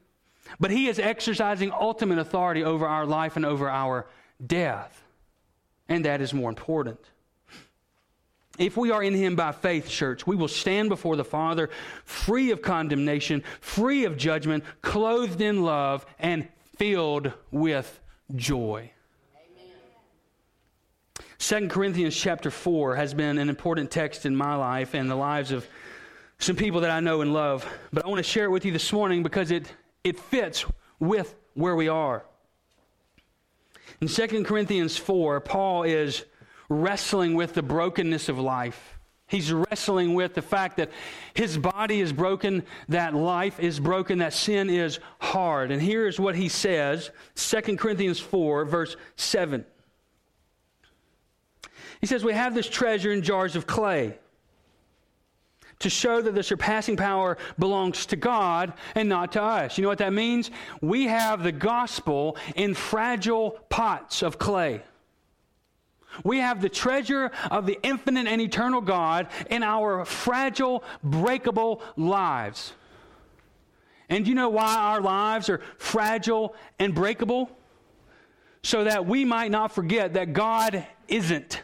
but 0.61 0.71
He 0.71 0.89
is 0.89 0.99
exercising 0.99 1.73
ultimate 1.73 2.19
authority 2.19 2.63
over 2.63 2.87
our 2.87 3.07
life 3.07 3.37
and 3.37 3.45
over 3.45 3.69
our 3.69 4.07
death. 4.45 5.03
And 5.89 6.05
that 6.05 6.21
is 6.21 6.33
more 6.33 6.49
important. 6.49 7.01
If 8.57 8.77
we 8.77 8.93
are 8.93 9.03
in 9.03 9.15
Him 9.15 9.35
by 9.35 9.51
faith, 9.51 9.89
church, 9.89 10.29
we 10.29 10.37
will 10.37 10.49
stand 10.49 10.89
before 10.89 11.17
the 11.17 11.25
Father 11.25 11.71
free 12.05 12.53
of 12.53 12.63
condemnation, 12.63 13.43
free 13.61 14.05
of 14.05 14.17
judgment, 14.17 14.63
clothed 14.81 15.41
in 15.41 15.65
love, 15.65 16.07
and 16.21 16.49
filled 16.77 17.33
with 17.51 18.01
joy. 18.35 18.94
Second 21.38 21.70
Corinthians 21.70 22.16
chapter 22.16 22.51
4 22.51 22.97
has 22.97 23.12
been 23.12 23.38
an 23.38 23.49
important 23.49 23.90
text 23.90 24.25
in 24.25 24.37
my 24.37 24.55
life 24.55 24.94
and 24.94 25.11
the 25.11 25.16
lives 25.16 25.51
of 25.51 25.66
some 26.38 26.57
people 26.57 26.81
that 26.83 26.90
I 26.90 27.01
know 27.01 27.20
and 27.23 27.33
love. 27.33 27.66
But 27.92 28.05
I 28.05 28.09
want 28.09 28.18
to 28.18 28.31
share 28.31 28.44
it 28.44 28.51
with 28.51 28.64
you 28.64 28.73
this 28.73 28.92
morning 28.92 29.23
because 29.23 29.51
it, 29.51 29.73
it 30.05 30.18
fits 30.18 30.64
with 30.99 31.35
where 31.55 31.75
we 31.75 31.88
are. 31.88 32.25
In 34.01 34.09
2 34.09 34.44
Corinthians 34.44 34.97
4, 34.97 35.40
Paul 35.40 35.83
is 35.83 36.25
wrestling 36.68 37.35
with 37.35 37.55
the 37.55 37.62
brokenness 37.62 38.29
of 38.29 38.38
life. 38.38 38.99
He's 39.27 39.53
wrestling 39.53 40.14
with 40.14 40.35
the 40.35 40.42
fact 40.42 40.77
that 40.77 40.90
his 41.33 41.57
body 41.59 42.01
is 42.01 42.12
broken, 42.12 42.62
that 42.88 43.14
life 43.14 43.59
is 43.59 43.81
broken, 43.81 44.18
that 44.18 44.33
sin 44.33 44.70
is 44.70 45.01
hard. 45.18 45.70
And 45.70 45.81
here's 45.81 46.20
what 46.20 46.37
he 46.37 46.49
says 46.49 47.11
2 47.35 47.77
Corinthians 47.77 48.20
4, 48.20 48.64
verse 48.64 48.97
7. 49.16 49.64
He 52.05 52.07
says, 52.07 52.23
We 52.23 52.35
have 52.35 52.55
this 52.55 52.69
treasure 52.69 53.12
in 53.12 53.23
jars 53.23 53.57
of 53.57 53.67
clay 53.67 54.19
to 55.79 55.88
show 55.88 56.21
that 56.21 56.35
the 56.35 56.43
surpassing 56.43 56.99
power 56.99 57.38
belongs 57.59 58.05
to 58.05 58.17
God 58.17 58.75
and 58.95 59.09
not 59.09 59.33
to 59.33 59.43
us. 59.43 59.79
You 59.79 59.83
know 59.85 59.88
what 59.88 59.97
that 60.05 60.12
means? 60.12 60.51
We 60.83 61.05
have 61.07 61.43
the 61.43 61.51
gospel 61.51 62.37
in 62.57 62.75
fragile 62.75 63.53
pots 63.71 64.23
of 64.23 64.38
clay. 64.38 64.83
We 66.25 66.40
have 66.40 66.61
the 66.61 66.69
treasure 66.69 67.31
of 67.51 67.64
the 67.64 67.79
infinite 67.83 68.27
and 68.27 68.38
eternal 68.38 68.83
God 68.83 69.29
in 69.49 69.62
our 69.62 70.05
fragile, 70.05 70.85
breakable 71.03 71.81
lives. 71.97 72.75
And 74.11 74.29
you 74.29 74.35
know 74.35 74.51
why 74.51 74.77
our 74.77 75.01
lives 75.01 75.49
are 75.49 75.62
fragile 75.79 76.55
and 76.79 76.95
breakable? 76.95 77.51
So 78.62 78.85
that 78.85 79.07
we 79.07 79.25
might 79.25 79.51
not 79.51 79.75
forget 79.75 80.12
that 80.12 80.35
God 80.35 80.87
isn't 81.09 81.62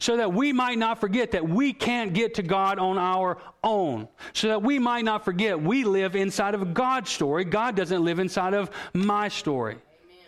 so 0.00 0.16
that 0.16 0.32
we 0.32 0.52
might 0.52 0.78
not 0.78 0.98
forget 0.98 1.32
that 1.32 1.48
we 1.48 1.72
can't 1.72 2.14
get 2.14 2.34
to 2.34 2.42
God 2.42 2.78
on 2.78 2.98
our 2.98 3.38
own. 3.62 4.08
So 4.32 4.48
that 4.48 4.62
we 4.62 4.78
might 4.78 5.04
not 5.04 5.24
forget 5.24 5.60
we 5.60 5.84
live 5.84 6.16
inside 6.16 6.54
of 6.54 6.74
God's 6.74 7.10
story. 7.10 7.44
God 7.44 7.76
doesn't 7.76 8.02
live 8.02 8.18
inside 8.18 8.54
of 8.54 8.70
my 8.94 9.28
story. 9.28 9.74
Amen. 9.74 10.26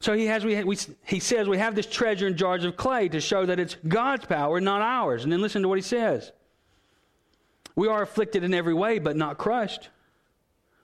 So 0.00 0.12
he, 0.12 0.26
has, 0.26 0.44
we, 0.44 0.62
we, 0.62 0.76
he 1.04 1.18
says 1.18 1.48
we 1.48 1.58
have 1.58 1.74
this 1.74 1.86
treasure 1.86 2.26
in 2.26 2.36
jars 2.36 2.64
of 2.64 2.76
clay 2.76 3.08
to 3.08 3.20
show 3.20 3.46
that 3.46 3.58
it's 3.58 3.76
God's 3.88 4.26
power, 4.26 4.60
not 4.60 4.82
ours. 4.82 5.24
And 5.24 5.32
then 5.32 5.40
listen 5.40 5.62
to 5.62 5.68
what 5.68 5.78
he 5.78 5.82
says. 5.82 6.30
We 7.74 7.88
are 7.88 8.02
afflicted 8.02 8.44
in 8.44 8.52
every 8.52 8.74
way, 8.74 8.98
but 8.98 9.16
not 9.16 9.38
crushed. 9.38 9.88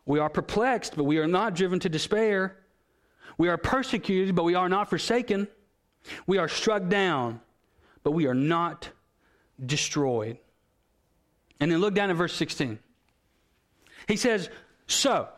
We 0.06 0.20
are 0.20 0.30
perplexed, 0.30 0.96
but 0.96 1.04
we 1.04 1.18
are 1.18 1.28
not 1.28 1.54
driven 1.54 1.80
to 1.80 1.90
despair. 1.90 2.56
We 3.36 3.50
are 3.50 3.58
persecuted, 3.58 4.34
but 4.34 4.44
we 4.44 4.54
are 4.54 4.70
not 4.70 4.88
forsaken. 4.88 5.48
We 6.26 6.38
are 6.38 6.48
struck 6.48 6.88
down, 6.88 7.42
but 8.02 8.12
we 8.12 8.26
are 8.26 8.34
not 8.34 8.90
destroyed. 9.64 10.38
And 11.60 11.70
then 11.70 11.80
look 11.80 11.94
down 11.94 12.10
at 12.10 12.16
verse 12.16 12.34
16. 12.34 12.78
He 14.06 14.16
says, 14.16 14.48
So, 14.86 15.28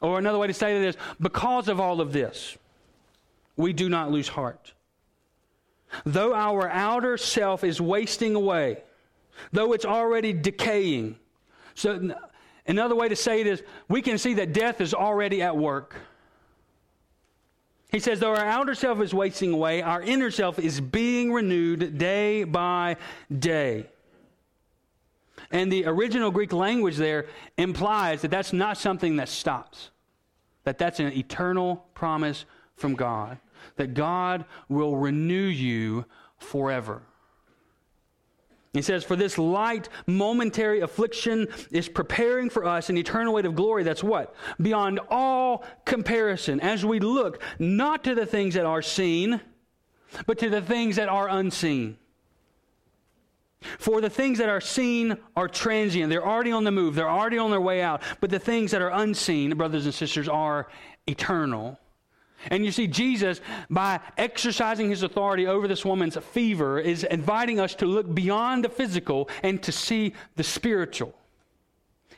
or 0.00 0.18
another 0.18 0.38
way 0.38 0.46
to 0.46 0.54
say 0.54 0.76
it 0.76 0.82
is, 0.82 0.96
because 1.20 1.68
of 1.68 1.80
all 1.80 2.00
of 2.00 2.12
this, 2.12 2.56
we 3.56 3.72
do 3.72 3.88
not 3.88 4.10
lose 4.10 4.28
heart. 4.28 4.72
Though 6.04 6.34
our 6.34 6.68
outer 6.68 7.16
self 7.18 7.64
is 7.64 7.80
wasting 7.80 8.34
away, 8.34 8.82
though 9.52 9.72
it's 9.72 9.84
already 9.84 10.32
decaying. 10.32 11.16
So, 11.74 12.14
another 12.66 12.94
way 12.94 13.08
to 13.08 13.16
say 13.16 13.40
it 13.40 13.46
is, 13.46 13.62
we 13.88 14.00
can 14.02 14.18
see 14.18 14.34
that 14.34 14.52
death 14.52 14.80
is 14.80 14.94
already 14.94 15.42
at 15.42 15.56
work. 15.56 15.96
He 17.92 17.98
says, 17.98 18.20
though 18.20 18.34
our 18.34 18.46
outer 18.46 18.74
self 18.74 19.02
is 19.02 19.12
wasting 19.12 19.52
away, 19.52 19.82
our 19.82 20.00
inner 20.00 20.30
self 20.30 20.58
is 20.58 20.80
being 20.80 21.30
renewed 21.30 21.98
day 21.98 22.44
by 22.44 22.96
day. 23.38 23.86
And 25.50 25.70
the 25.70 25.84
original 25.84 26.30
Greek 26.30 26.54
language 26.54 26.96
there 26.96 27.26
implies 27.58 28.22
that 28.22 28.30
that's 28.30 28.54
not 28.54 28.78
something 28.78 29.16
that 29.16 29.28
stops, 29.28 29.90
that 30.64 30.78
that's 30.78 31.00
an 31.00 31.12
eternal 31.12 31.84
promise 31.92 32.46
from 32.76 32.94
God, 32.94 33.36
that 33.76 33.92
God 33.92 34.46
will 34.70 34.96
renew 34.96 35.34
you 35.34 36.06
forever. 36.38 37.02
He 38.72 38.80
says, 38.80 39.04
For 39.04 39.16
this 39.16 39.36
light, 39.36 39.88
momentary 40.06 40.80
affliction 40.80 41.48
is 41.70 41.88
preparing 41.88 42.48
for 42.48 42.64
us 42.64 42.88
an 42.88 42.96
eternal 42.96 43.34
weight 43.34 43.44
of 43.44 43.54
glory 43.54 43.82
that's 43.82 44.02
what? 44.02 44.34
Beyond 44.60 45.00
all 45.10 45.64
comparison, 45.84 46.60
as 46.60 46.84
we 46.84 46.98
look 46.98 47.42
not 47.58 48.04
to 48.04 48.14
the 48.14 48.26
things 48.26 48.54
that 48.54 48.64
are 48.64 48.82
seen, 48.82 49.40
but 50.26 50.38
to 50.38 50.48
the 50.48 50.62
things 50.62 50.96
that 50.96 51.08
are 51.08 51.28
unseen. 51.28 51.98
For 53.78 54.00
the 54.00 54.10
things 54.10 54.38
that 54.38 54.48
are 54.48 54.60
seen 54.60 55.16
are 55.36 55.48
transient. 55.48 56.10
They're 56.10 56.26
already 56.26 56.52
on 56.52 56.64
the 56.64 56.72
move, 56.72 56.94
they're 56.94 57.10
already 57.10 57.38
on 57.38 57.50
their 57.50 57.60
way 57.60 57.82
out. 57.82 58.02
But 58.20 58.30
the 58.30 58.38
things 58.38 58.70
that 58.70 58.82
are 58.82 58.90
unseen, 58.90 59.54
brothers 59.56 59.84
and 59.84 59.94
sisters, 59.94 60.28
are 60.28 60.68
eternal. 61.06 61.78
And 62.50 62.64
you 62.64 62.72
see, 62.72 62.86
Jesus, 62.86 63.40
by 63.70 64.00
exercising 64.18 64.90
his 64.90 65.02
authority 65.02 65.46
over 65.46 65.68
this 65.68 65.84
woman's 65.84 66.16
fever, 66.16 66.78
is 66.78 67.04
inviting 67.04 67.60
us 67.60 67.74
to 67.76 67.86
look 67.86 68.12
beyond 68.12 68.64
the 68.64 68.68
physical 68.68 69.28
and 69.42 69.62
to 69.62 69.72
see 69.72 70.14
the 70.36 70.42
spiritual. 70.42 71.14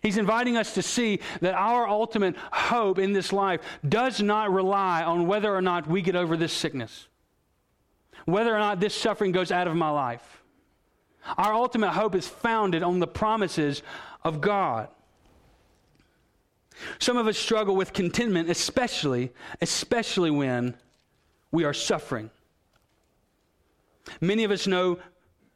He's 0.03 0.19
inviting 0.19 0.57
us 0.57 0.75
to 0.75 0.83
see 0.83 1.21
that 1.41 1.55
our 1.55 1.89
ultimate 1.89 2.37
hope 2.53 2.99
in 2.99 3.13
this 3.13 3.33
life 3.33 3.63
does 3.89 4.21
not 4.21 4.53
rely 4.53 5.03
on 5.03 5.27
whether 5.27 5.55
or 5.55 5.63
not 5.63 5.87
we 5.87 6.03
get 6.03 6.15
over 6.15 6.37
this 6.37 6.53
sickness, 6.53 7.09
whether 8.27 8.55
or 8.55 8.59
not 8.59 8.81
this 8.81 8.95
suffering 8.95 9.33
goes 9.33 9.51
out 9.51 9.67
of 9.67 9.77
my 9.77 9.89
life. 9.89 10.43
Our 11.39 11.55
ultimate 11.55 11.93
hope 11.93 12.15
is 12.15 12.29
founded 12.29 12.83
on 12.83 12.99
the 12.99 13.07
promises 13.07 13.83
of 14.23 14.43
God. 14.43 14.89
Some 16.99 17.17
of 17.17 17.27
us 17.27 17.39
struggle 17.39 17.77
with 17.77 17.93
contentment, 17.93 18.51
especially, 18.51 19.33
especially 19.61 20.31
when 20.31 20.75
we 21.51 21.65
are 21.65 21.75
suffering. 21.75 22.31
Many 24.21 24.45
of 24.45 24.51
us 24.51 24.67
know 24.67 24.99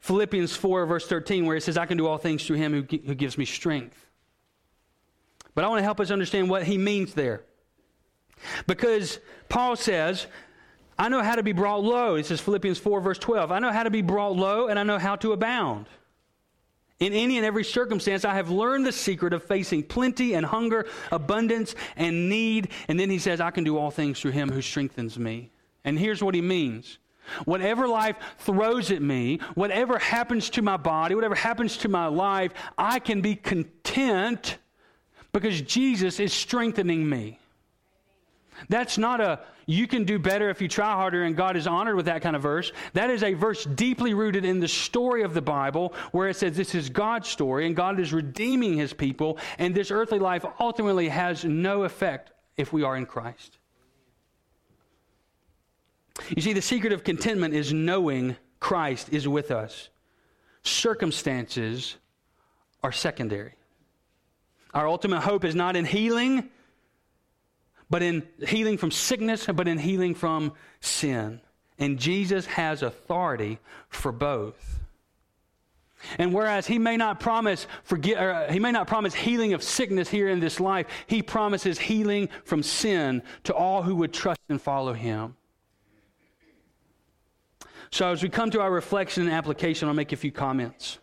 Philippians 0.00 0.54
4, 0.54 0.86
verse 0.86 1.06
13, 1.06 1.44
where 1.44 1.56
it 1.56 1.62
says, 1.62 1.76
I 1.76 1.86
can 1.86 1.98
do 1.98 2.06
all 2.06 2.18
things 2.18 2.46
through 2.46 2.56
him 2.56 2.72
who, 2.72 2.98
who 2.98 3.14
gives 3.14 3.36
me 3.36 3.44
strength. 3.44 4.06
But 5.54 5.64
I 5.64 5.68
want 5.68 5.80
to 5.80 5.84
help 5.84 6.00
us 6.00 6.10
understand 6.10 6.48
what 6.48 6.62
he 6.64 6.78
means 6.78 7.14
there. 7.14 7.42
Because 8.66 9.18
Paul 9.48 9.74
says, 9.74 10.26
I 10.98 11.08
know 11.08 11.22
how 11.22 11.34
to 11.34 11.42
be 11.42 11.52
brought 11.52 11.82
low. 11.82 12.14
He 12.14 12.22
says, 12.22 12.40
Philippians 12.40 12.78
4, 12.78 13.00
verse 13.00 13.18
12. 13.18 13.50
I 13.50 13.58
know 13.58 13.72
how 13.72 13.82
to 13.82 13.90
be 13.90 14.02
brought 14.02 14.36
low, 14.36 14.68
and 14.68 14.78
I 14.78 14.84
know 14.84 14.98
how 14.98 15.16
to 15.16 15.32
abound. 15.32 15.86
In 17.00 17.12
any 17.12 17.36
and 17.36 17.46
every 17.46 17.64
circumstance, 17.64 18.24
I 18.24 18.34
have 18.34 18.50
learned 18.50 18.84
the 18.84 18.92
secret 18.92 19.32
of 19.32 19.44
facing 19.44 19.84
plenty 19.84 20.34
and 20.34 20.44
hunger, 20.44 20.86
abundance 21.12 21.76
and 21.96 22.28
need. 22.28 22.70
And 22.88 22.98
then 22.98 23.08
he 23.08 23.18
says, 23.18 23.40
I 23.40 23.52
can 23.52 23.62
do 23.62 23.78
all 23.78 23.90
things 23.90 24.20
through 24.20 24.32
him 24.32 24.50
who 24.50 24.60
strengthens 24.60 25.18
me. 25.18 25.50
And 25.84 25.98
here's 25.98 26.22
what 26.22 26.34
he 26.34 26.42
means 26.42 26.98
Whatever 27.44 27.86
life 27.86 28.16
throws 28.38 28.90
at 28.90 29.02
me, 29.02 29.38
whatever 29.54 29.98
happens 29.98 30.50
to 30.50 30.62
my 30.62 30.76
body, 30.76 31.14
whatever 31.14 31.34
happens 31.34 31.76
to 31.78 31.88
my 31.88 32.06
life, 32.06 32.52
I 32.76 32.98
can 32.98 33.20
be 33.20 33.36
content 33.36 34.58
because 35.32 35.60
Jesus 35.60 36.20
is 36.20 36.32
strengthening 36.32 37.08
me. 37.08 37.37
That's 38.68 38.98
not 38.98 39.20
a 39.20 39.40
you 39.66 39.86
can 39.86 40.04
do 40.04 40.18
better 40.18 40.48
if 40.48 40.62
you 40.62 40.68
try 40.68 40.92
harder 40.94 41.24
and 41.24 41.36
God 41.36 41.54
is 41.54 41.66
honored 41.66 41.94
with 41.94 42.06
that 42.06 42.22
kind 42.22 42.34
of 42.34 42.40
verse. 42.40 42.72
That 42.94 43.10
is 43.10 43.22
a 43.22 43.34
verse 43.34 43.64
deeply 43.64 44.14
rooted 44.14 44.46
in 44.46 44.60
the 44.60 44.68
story 44.68 45.22
of 45.22 45.34
the 45.34 45.42
Bible 45.42 45.92
where 46.10 46.28
it 46.28 46.36
says 46.36 46.56
this 46.56 46.74
is 46.74 46.88
God's 46.88 47.28
story 47.28 47.66
and 47.66 47.76
God 47.76 48.00
is 48.00 48.12
redeeming 48.12 48.78
his 48.78 48.94
people 48.94 49.36
and 49.58 49.74
this 49.74 49.90
earthly 49.90 50.18
life 50.18 50.46
ultimately 50.58 51.08
has 51.08 51.44
no 51.44 51.82
effect 51.82 52.32
if 52.56 52.72
we 52.72 52.82
are 52.82 52.96
in 52.96 53.04
Christ. 53.04 53.58
You 56.34 56.40
see, 56.42 56.54
the 56.54 56.62
secret 56.62 56.92
of 56.92 57.04
contentment 57.04 57.54
is 57.54 57.72
knowing 57.72 58.36
Christ 58.60 59.10
is 59.12 59.28
with 59.28 59.50
us. 59.50 59.90
Circumstances 60.62 61.96
are 62.82 62.92
secondary. 62.92 63.52
Our 64.74 64.88
ultimate 64.88 65.20
hope 65.20 65.44
is 65.44 65.54
not 65.54 65.76
in 65.76 65.84
healing, 65.84 66.50
but 67.90 68.02
in 68.02 68.26
healing 68.46 68.78
from 68.78 68.90
sickness, 68.90 69.46
but 69.46 69.68
in 69.68 69.78
healing 69.78 70.14
from 70.14 70.52
sin. 70.80 71.40
And 71.78 71.98
Jesus 71.98 72.46
has 72.46 72.82
authority 72.82 73.58
for 73.88 74.12
both. 74.12 74.80
And 76.18 76.32
whereas 76.32 76.66
he 76.66 76.78
may 76.78 76.96
not 76.96 77.18
promise 77.18 77.66
forget, 77.82 78.22
or 78.22 78.30
uh, 78.30 78.52
he 78.52 78.60
may 78.60 78.70
not 78.70 78.86
promise 78.86 79.14
healing 79.14 79.52
of 79.52 79.62
sickness 79.62 80.08
here 80.08 80.28
in 80.28 80.38
this 80.40 80.60
life, 80.60 80.86
he 81.06 81.22
promises 81.22 81.78
healing 81.78 82.28
from 82.44 82.62
sin 82.62 83.22
to 83.44 83.54
all 83.54 83.82
who 83.82 83.96
would 83.96 84.12
trust 84.12 84.40
and 84.48 84.60
follow 84.62 84.92
him. 84.92 85.34
So 87.90 88.12
as 88.12 88.22
we 88.22 88.28
come 88.28 88.50
to 88.50 88.60
our 88.60 88.70
reflection 88.70 89.24
and 89.24 89.32
application, 89.32 89.88
I'll 89.88 89.94
make 89.94 90.12
a 90.12 90.16
few 90.16 90.30
comments. 90.30 90.98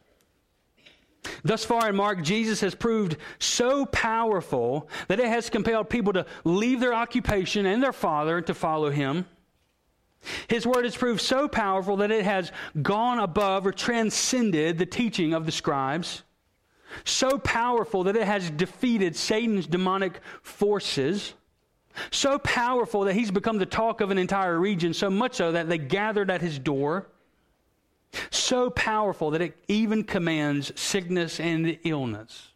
Thus 1.44 1.66
far 1.66 1.90
in 1.90 1.96
Mark, 1.96 2.22
Jesus 2.24 2.62
has 2.62 2.76
proved 2.76 3.18
so 3.40 3.86
powerful 3.86 4.90
that 5.08 5.20
it 5.20 5.28
has 5.28 5.50
compelled 5.50 5.90
people 5.90 6.14
to 6.14 6.26
leave 6.44 6.80
their 6.80 6.94
occupation 6.94 7.66
and 7.66 7.82
their 7.82 7.94
father 7.94 8.42
to 8.42 8.54
follow 8.54 8.90
him. 8.90 9.26
His 10.48 10.66
word 10.66 10.86
has 10.86 10.96
proved 10.96 11.22
so 11.22 11.48
powerful 11.48 11.98
that 11.98 12.12
it 12.12 12.26
has 12.26 12.52
gone 12.82 13.20
above 13.20 13.66
or 13.66 13.72
transcended 13.72 14.78
the 14.78 14.86
teaching 14.86 15.34
of 15.34 15.46
the 15.46 15.52
scribes. 15.52 16.24
So 17.04 17.38
powerful 17.38 18.04
that 18.06 18.16
it 18.16 18.26
has 18.26 18.50
defeated 18.50 19.16
Satan's 19.16 19.68
demonic 19.68 20.20
forces. 20.42 21.34
So 22.12 22.40
powerful 22.40 23.06
that 23.06 23.14
he's 23.14 23.32
become 23.32 23.58
the 23.58 23.66
talk 23.66 24.02
of 24.02 24.12
an 24.12 24.18
entire 24.18 24.60
region, 24.60 24.94
so 24.94 25.10
much 25.10 25.36
so 25.36 25.52
that 25.52 25.70
they 25.70 25.78
gathered 25.78 26.32
at 26.32 26.42
his 26.42 26.60
door. 26.60 27.08
So 28.30 28.70
powerful 28.70 29.32
that 29.32 29.42
it 29.42 29.58
even 29.68 30.04
commands 30.04 30.72
sickness 30.80 31.40
and 31.40 31.78
illness. 31.84 32.50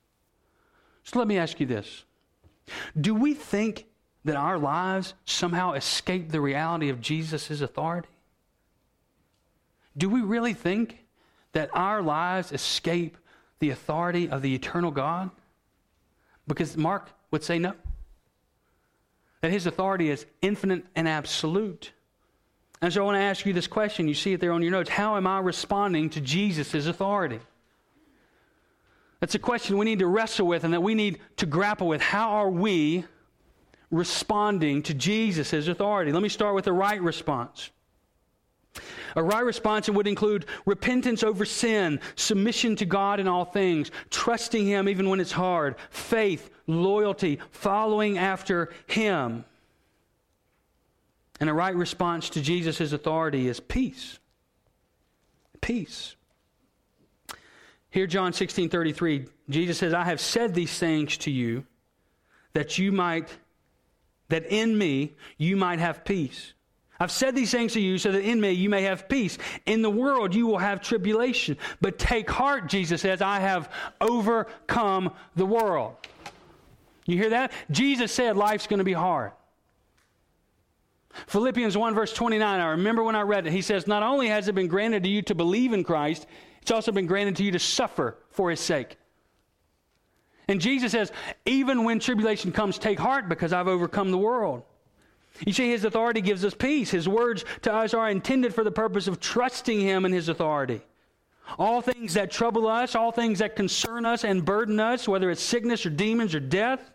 So 1.03 1.19
let 1.19 1.27
me 1.27 1.37
ask 1.37 1.59
you 1.59 1.65
this 1.65 2.03
Do 2.99 3.15
we 3.15 3.33
think 3.33 3.85
that 4.25 4.35
our 4.35 4.57
lives 4.57 5.13
somehow 5.25 5.73
escape 5.73 6.31
the 6.31 6.41
reality 6.41 6.89
of 6.89 7.01
Jesus' 7.01 7.61
authority? 7.61 8.09
Do 9.97 10.09
we 10.09 10.21
really 10.21 10.53
think 10.53 11.05
that 11.53 11.69
our 11.73 12.01
lives 12.01 12.51
escape 12.51 13.17
the 13.59 13.71
authority 13.71 14.29
of 14.29 14.41
the 14.41 14.53
eternal 14.53 14.91
God? 14.91 15.31
Because 16.47 16.77
Mark 16.77 17.09
would 17.31 17.43
say 17.43 17.59
no. 17.59 17.73
That 19.41 19.51
his 19.51 19.65
authority 19.65 20.09
is 20.09 20.25
infinite 20.41 20.85
and 20.95 21.07
absolute. 21.07 21.91
And 22.81 22.93
so 22.93 23.01
I 23.01 23.05
want 23.05 23.15
to 23.17 23.21
ask 23.21 23.45
you 23.45 23.53
this 23.53 23.67
question. 23.67 24.07
You 24.07 24.13
see 24.13 24.33
it 24.33 24.39
there 24.39 24.53
on 24.53 24.61
your 24.61 24.71
notes. 24.71 24.89
How 24.89 25.17
am 25.17 25.27
I 25.27 25.39
responding 25.39 26.09
to 26.11 26.21
Jesus' 26.21 26.85
authority? 26.85 27.39
That's 29.19 29.35
a 29.35 29.39
question 29.39 29.77
we 29.77 29.85
need 29.85 29.99
to 29.99 30.07
wrestle 30.07 30.47
with 30.47 30.63
and 30.63 30.73
that 30.73 30.81
we 30.81 30.95
need 30.95 31.19
to 31.37 31.45
grapple 31.45 31.87
with. 31.87 32.01
How 32.01 32.29
are 32.29 32.49
we 32.49 33.03
responding 33.91 34.81
to 34.83 34.93
Jesus' 34.93 35.67
authority? 35.67 36.13
Let 36.13 36.23
me 36.23 36.29
start 36.29 36.55
with 36.55 36.65
the 36.65 36.73
right 36.73 37.01
response. 37.01 37.69
A 39.15 39.23
right 39.23 39.43
response 39.43 39.89
would 39.89 40.07
include 40.07 40.45
repentance 40.65 41.23
over 41.23 41.43
sin, 41.43 41.99
submission 42.15 42.75
to 42.77 42.85
God 42.85 43.19
in 43.19 43.27
all 43.27 43.43
things, 43.43 43.91
trusting 44.09 44.65
Him 44.65 44.87
even 44.87 45.09
when 45.09 45.19
it's 45.19 45.31
hard, 45.31 45.75
faith, 45.89 46.49
loyalty, 46.67 47.39
following 47.51 48.17
after 48.17 48.71
Him. 48.87 49.43
And 51.39 51.49
a 51.49 51.54
right 51.54 51.75
response 51.75 52.30
to 52.32 52.41
Jesus' 52.41 52.91
authority 52.91 53.47
is 53.47 53.60
peace. 53.60 54.19
Peace. 55.62 56.15
Here, 57.91 58.08
John 58.08 58.34
16 58.34 58.69
33, 58.69 59.25
Jesus 59.49 59.78
says, 59.78 59.93
I 59.93 60.04
have 60.04 60.19
said 60.19 60.54
these 60.54 60.78
things 60.78 61.17
to 61.19 61.32
you 61.32 61.65
that 62.54 62.78
you 62.78 62.91
might, 62.91 63.30
that 64.30 64.45
in 64.45 64.78
me 64.78 65.13
you 65.38 65.56
might 65.56 65.80
have 65.80 66.04
peace. 66.04 66.54
I've 66.99 67.12
said 67.12 67.34
these 67.34 67.52
things 67.52 67.73
to 67.73 67.80
you 67.80 67.97
so 67.97 68.12
that 68.12 68.21
in 68.21 68.41
me 68.41 68.52
you 68.52 68.69
may 68.69 68.84
have 68.84 69.08
peace. 69.08 69.38
In 69.65 69.82
the 69.82 69.89
world 69.89 70.36
you 70.36 70.45
will 70.45 70.58
have 70.58 70.82
tribulation. 70.82 71.58
But 71.80 71.97
take 71.97 72.30
heart, 72.30 72.67
Jesus 72.67 73.02
says, 73.02 73.21
I 73.21 73.39
have 73.39 73.71
overcome 74.02 75.13
the 75.36 75.45
world. 75.45 75.95
You 77.06 77.17
hear 77.17 77.30
that? 77.30 77.54
Jesus 77.71 78.12
said 78.12 78.36
life's 78.36 78.67
going 78.67 78.80
to 78.80 78.84
be 78.84 78.93
hard. 78.93 79.32
Philippians 81.27 81.77
1, 81.77 81.95
verse 81.95 82.13
29, 82.13 82.60
I 82.60 82.71
remember 82.71 83.03
when 83.03 83.15
I 83.15 83.21
read 83.21 83.47
it. 83.47 83.53
He 83.53 83.62
says, 83.62 83.88
Not 83.88 84.03
only 84.03 84.27
has 84.27 84.47
it 84.47 84.55
been 84.55 84.67
granted 84.67 85.03
to 85.03 85.10
you 85.10 85.21
to 85.23 85.36
believe 85.36 85.73
in 85.73 85.84
Christ, 85.84 86.25
it's 86.62 86.71
also 86.71 86.91
been 86.91 87.08
granted 87.08 87.36
to 87.38 87.43
you 87.43 87.51
to 87.51 87.60
suffer 87.60 88.17
for 88.32 88.49
his 88.49 88.60
sake. 88.60 88.97
And 90.47 90.60
Jesus 90.60 90.91
says, 90.91 91.12
Even 91.45 91.84
when 91.84 91.99
tribulation 91.99 92.51
comes, 92.51 92.77
take 92.77 92.99
heart 92.99 93.29
because 93.29 93.53
I've 93.53 93.67
overcome 93.67 94.12
the 94.12 94.17
world. 94.17 94.63
You 95.45 95.53
see, 95.53 95.69
his 95.69 95.86
authority 95.86 96.21
gives 96.21 96.43
us 96.43 96.53
peace. 96.53 96.91
His 96.91 97.08
words 97.08 97.45
to 97.62 97.73
us 97.73 97.93
are 97.93 98.10
intended 98.10 98.54
for 98.54 98.63
the 98.63 98.71
purpose 98.71 99.08
of 99.08 99.19
trusting 99.19 99.79
him 99.79 100.06
and 100.06 100.13
his 100.13 100.27
authority. 100.27 100.81
All 101.58 101.81
things 101.81 102.13
that 102.15 102.31
trouble 102.31 102.67
us, 102.67 102.96
all 102.96 103.12
things 103.12 103.39
that 103.39 103.56
concern 103.56 104.06
us 104.06 104.23
and 104.23 104.43
burden 104.43 104.79
us, 104.79 105.08
whether 105.08 105.29
it's 105.31 105.41
sickness 105.41 105.85
or 105.85 105.89
demons 105.89 106.35
or 106.35 106.39
death, 106.39 106.91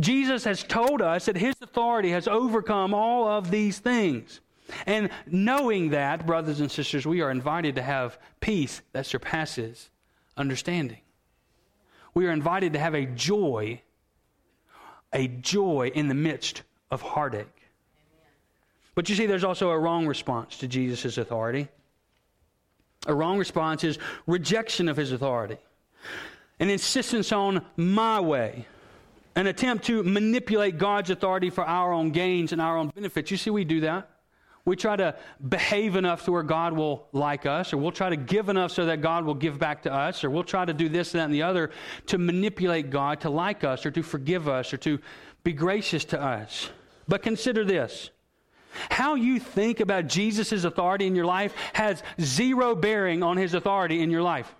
Jesus 0.00 0.44
has 0.44 0.62
told 0.62 1.00
us 1.00 1.26
that 1.26 1.36
his 1.36 1.54
authority 1.62 2.10
has 2.10 2.28
overcome 2.28 2.92
all 2.92 3.26
of 3.26 3.50
these 3.50 3.78
things. 3.78 4.40
And 4.86 5.10
knowing 5.26 5.90
that, 5.90 6.26
brothers 6.26 6.60
and 6.60 6.70
sisters, 6.70 7.06
we 7.06 7.20
are 7.20 7.30
invited 7.30 7.76
to 7.76 7.82
have 7.82 8.18
peace 8.40 8.82
that 8.92 9.06
surpasses 9.06 9.90
understanding. 10.36 11.00
We 12.14 12.26
are 12.26 12.32
invited 12.32 12.72
to 12.72 12.78
have 12.78 12.94
a 12.94 13.06
joy, 13.06 13.80
a 15.12 15.28
joy 15.28 15.92
in 15.94 16.08
the 16.08 16.14
midst 16.14 16.62
of 16.90 17.02
heartache. 17.02 17.46
But 18.94 19.08
you 19.08 19.14
see, 19.14 19.26
there's 19.26 19.44
also 19.44 19.70
a 19.70 19.78
wrong 19.78 20.06
response 20.06 20.56
to 20.58 20.68
Jesus' 20.68 21.18
authority. 21.18 21.68
A 23.06 23.14
wrong 23.14 23.38
response 23.38 23.84
is 23.84 23.98
rejection 24.26 24.88
of 24.88 24.96
his 24.96 25.12
authority, 25.12 25.58
an 26.58 26.70
insistence 26.70 27.30
on 27.30 27.64
my 27.76 28.18
way, 28.18 28.66
an 29.36 29.46
attempt 29.46 29.84
to 29.84 30.02
manipulate 30.02 30.78
God's 30.78 31.10
authority 31.10 31.50
for 31.50 31.62
our 31.64 31.92
own 31.92 32.10
gains 32.10 32.52
and 32.52 32.60
our 32.60 32.76
own 32.76 32.88
benefits. 32.88 33.30
You 33.30 33.36
see, 33.36 33.50
we 33.50 33.64
do 33.64 33.80
that. 33.82 34.10
We 34.64 34.74
try 34.74 34.96
to 34.96 35.14
behave 35.48 35.94
enough 35.94 36.24
to 36.24 36.32
where 36.32 36.42
God 36.42 36.72
will 36.72 37.06
like 37.12 37.46
us, 37.46 37.72
or 37.72 37.76
we'll 37.76 37.92
try 37.92 38.10
to 38.10 38.16
give 38.16 38.48
enough 38.48 38.72
so 38.72 38.86
that 38.86 39.00
God 39.00 39.24
will 39.24 39.34
give 39.34 39.60
back 39.60 39.82
to 39.84 39.92
us, 39.92 40.24
or 40.24 40.30
we'll 40.30 40.42
try 40.42 40.64
to 40.64 40.72
do 40.72 40.88
this, 40.88 41.12
that, 41.12 41.24
and 41.24 41.32
the 41.32 41.44
other 41.44 41.70
to 42.06 42.18
manipulate 42.18 42.90
God 42.90 43.20
to 43.20 43.30
like 43.30 43.62
us, 43.62 43.86
or 43.86 43.92
to 43.92 44.02
forgive 44.02 44.48
us, 44.48 44.72
or 44.72 44.78
to 44.78 44.98
be 45.44 45.52
gracious 45.52 46.04
to 46.06 46.20
us. 46.20 46.70
But 47.06 47.22
consider 47.22 47.64
this 47.64 48.10
how 48.90 49.14
you 49.14 49.38
think 49.38 49.80
about 49.80 50.06
Jesus' 50.08 50.64
authority 50.64 51.06
in 51.06 51.14
your 51.14 51.24
life 51.24 51.54
has 51.72 52.02
zero 52.20 52.74
bearing 52.74 53.22
on 53.22 53.36
his 53.36 53.54
authority 53.54 54.02
in 54.02 54.10
your 54.10 54.22
life. 54.22 54.54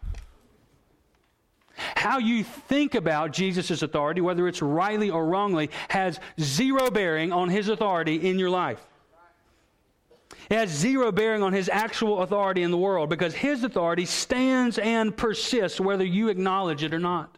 How 1.77 2.19
you 2.19 2.43
think 2.45 2.95
about 2.95 3.33
Jesus' 3.33 3.83
authority, 3.83 4.21
whether 4.21 4.49
it's 4.49 4.63
rightly 4.63 5.11
or 5.11 5.27
wrongly, 5.27 5.71
has 5.89 6.19
zero 6.41 6.91
bearing 6.91 7.33
on 7.33 7.49
his 7.49 7.69
authority 7.69 8.29
in 8.29 8.39
your 8.39 8.51
life. 8.51 8.85
It 10.49 10.55
has 10.55 10.71
zero 10.71 11.11
bearing 11.11 11.43
on 11.43 11.53
his 11.53 11.69
actual 11.69 12.23
authority 12.23 12.63
in 12.63 12.71
the 12.71 12.77
world 12.77 13.11
because 13.11 13.35
his 13.35 13.65
authority 13.65 14.05
stands 14.05 14.79
and 14.79 15.17
persists 15.17 15.81
whether 15.81 16.05
you 16.05 16.29
acknowledge 16.29 16.83
it 16.83 16.95
or 16.95 16.99
not. 16.99 17.37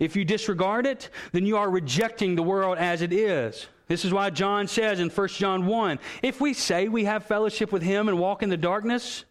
If 0.00 0.16
you 0.16 0.24
disregard 0.24 0.86
it, 0.86 1.10
then 1.32 1.46
you 1.46 1.56
are 1.56 1.70
rejecting 1.70 2.34
the 2.34 2.42
world 2.42 2.78
as 2.78 3.02
it 3.02 3.12
is. 3.12 3.66
This 3.86 4.04
is 4.04 4.12
why 4.12 4.30
John 4.30 4.68
says 4.68 5.00
in 5.00 5.08
1 5.08 5.28
John 5.28 5.66
1 5.66 5.98
if 6.22 6.40
we 6.40 6.52
say 6.52 6.88
we 6.88 7.04
have 7.04 7.24
fellowship 7.24 7.72
with 7.72 7.82
him 7.82 8.08
and 8.08 8.18
walk 8.18 8.42
in 8.42 8.50
the 8.50 8.56
darkness, 8.56 9.24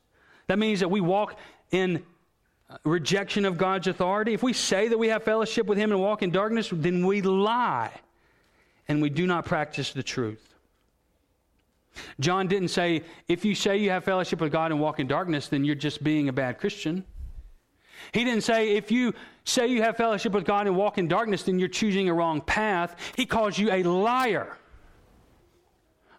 that 0.48 0.58
means 0.58 0.80
that 0.80 0.90
we 0.90 1.02
walk 1.02 1.38
in 1.72 2.04
rejection 2.84 3.46
of 3.46 3.58
God's 3.58 3.88
authority. 3.88 4.34
If 4.34 4.44
we 4.44 4.54
say 4.54 4.88
that 4.88 4.98
we 4.98 5.08
have 5.08 5.24
fellowship 5.24 5.68
with 5.68 5.78
him 5.78 5.92
and 5.92 6.02
walk 6.02 6.22
in 6.22 6.32
darkness, 6.32 6.70
then 6.72 7.06
we 7.06 7.22
lie 7.22 7.92
and 8.88 9.02
we 9.02 9.10
do 9.10 9.26
not 9.26 9.46
practice 9.46 9.94
the 9.94 10.04
truth. 10.04 10.54
John 12.20 12.48
didn't 12.48 12.68
say, 12.68 13.04
if 13.28 13.44
you 13.44 13.56
say 13.56 13.78
you 13.78 13.90
have 13.90 14.04
fellowship 14.04 14.40
with 14.40 14.52
God 14.52 14.72
and 14.72 14.80
walk 14.80 15.00
in 15.00 15.08
darkness, 15.08 15.48
then 15.48 15.64
you're 15.64 15.76
just 15.76 16.04
being 16.04 16.30
a 16.30 16.34
bad 16.34 16.60
Christian. 16.60 17.04
He 18.12 18.24
didn't 18.24 18.44
say, 18.44 18.76
if 18.76 18.92
you 18.92 19.14
say 19.44 19.68
you 19.68 19.82
have 19.82 19.98
fellowship 19.98 20.34
with 20.34 20.46
God 20.46 20.68
and 20.68 20.76
walk 20.76 20.98
in 20.98 21.08
darkness, 21.08 21.44
then 21.44 21.58
you're 21.58 21.68
choosing 21.68 22.10
a 22.10 22.14
wrong 22.14 22.42
path. 22.42 22.96
He 23.16 23.26
calls 23.26 23.58
you 23.58 23.72
a 23.72 23.82
liar 23.84 24.56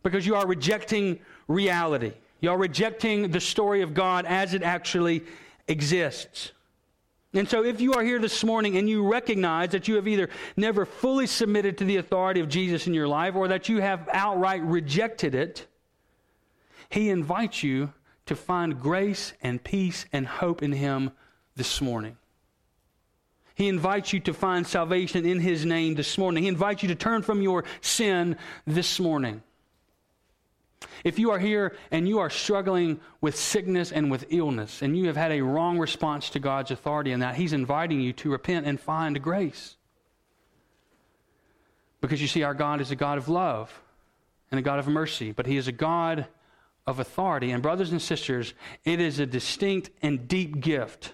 because 0.03 0.27
you 0.27 0.35
are 0.35 0.47
rejecting 0.47 1.21
reality. 1.47 2.13
You 2.41 2.51
are 2.51 2.59
rejecting 2.59 3.31
the 3.31 3.41
story 3.41 3.83
of 3.83 3.95
God 3.95 4.25
as 4.27 4.55
it 4.55 4.63
actually 4.63 5.25
exists. 5.69 6.53
And 7.35 7.49
so, 7.49 7.63
if 7.63 7.81
you 7.81 7.93
are 7.93 8.03
here 8.03 8.19
this 8.19 8.43
morning 8.43 8.79
and 8.79 8.89
you 8.89 9.07
recognize 9.07 9.71
that 9.71 9.87
you 9.87 9.97
have 9.97 10.09
either 10.09 10.31
never 10.57 10.87
fully 10.87 11.27
submitted 11.27 11.79
to 11.79 11.85
the 11.85 11.97
authority 11.97 12.41
of 12.41 12.49
Jesus 12.49 12.87
in 12.87 12.95
your 12.95 13.07
life 13.07 13.35
or 13.35 13.49
that 13.49 13.69
you 13.69 13.81
have 13.81 14.09
outright 14.11 14.63
rejected 14.63 15.35
it, 15.35 15.67
He 16.89 17.11
invites 17.11 17.63
you 17.63 17.93
to 18.27 18.35
find 18.35 18.81
grace 18.81 19.35
and 19.43 19.63
peace 19.63 20.07
and 20.11 20.27
hope 20.27 20.63
in 20.63 20.73
Him 20.73 21.13
this 21.55 21.83
morning. 21.83 22.17
He 23.55 23.69
invites 23.69 24.13
you 24.13 24.21
to 24.21 24.33
find 24.33 24.67
salvation 24.67 25.27
in 25.27 25.41
His 25.41 25.67
name 25.67 25.97
this 25.97 26.17
morning. 26.17 26.45
He 26.45 26.49
invites 26.49 26.83
you 26.83 26.89
to 26.89 26.95
turn 26.95 27.23
from 27.23 27.43
your 27.43 27.65
sin 27.83 28.37
this 28.67 28.99
morning. 28.99 29.43
If 31.05 31.19
you 31.19 31.31
are 31.31 31.39
here 31.39 31.77
and 31.91 32.09
you 32.09 32.19
are 32.19 32.31
struggling 32.31 33.01
with 33.21 33.37
sickness 33.37 33.93
and 33.93 34.11
with 34.11 34.27
illness, 34.31 34.83
and 34.83 34.97
you 34.97 35.07
have 35.07 35.17
had 35.17 35.33
a 35.33 35.41
wrong 35.41 35.79
response 35.79 36.31
to 36.31 36.39
God's 36.39 36.71
authority 36.71 37.13
in 37.13 37.21
that, 37.21 37.37
He's 37.37 37.53
inviting 37.53 38.01
you 38.01 38.13
to 38.15 38.31
repent 38.31 38.67
and 38.67 38.81
find 38.81 39.21
grace. 39.23 39.77
Because 42.01 42.21
you 42.21 42.29
see, 42.29 42.43
our 42.43 42.55
God 42.55 42.81
is 42.81 42.91
a 42.91 42.97
God 42.97 43.19
of 43.19 43.29
love 43.29 43.81
and 44.51 44.59
a 44.59 44.63
God 44.63 44.79
of 44.79 44.87
mercy, 44.87 45.33
but 45.33 45.47
He 45.47 45.57
is 45.57 45.69
a 45.69 45.73
God 45.73 46.27
of 46.87 47.01
authority. 47.01 47.51
And, 47.51 47.63
brothers 47.63 47.91
and 47.91 48.01
sisters, 48.01 48.55
it 48.85 49.01
is 49.01 49.19
a 49.19 49.27
distinct 49.27 49.91
and 50.01 50.29
deep 50.29 50.61
gift 50.61 51.13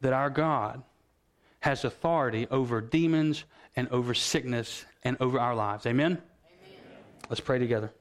that 0.00 0.12
our 0.12 0.30
God 0.30 0.82
has 1.60 1.84
authority 1.84 2.46
over 2.50 2.80
demons 2.80 3.44
and 3.76 3.88
over 3.88 4.14
sickness 4.14 4.84
and 5.04 5.16
over 5.20 5.38
our 5.38 5.54
lives. 5.54 5.86
Amen? 5.86 6.12
Amen. 6.12 6.22
Let's 7.28 7.40
pray 7.40 7.58
together. 7.58 7.92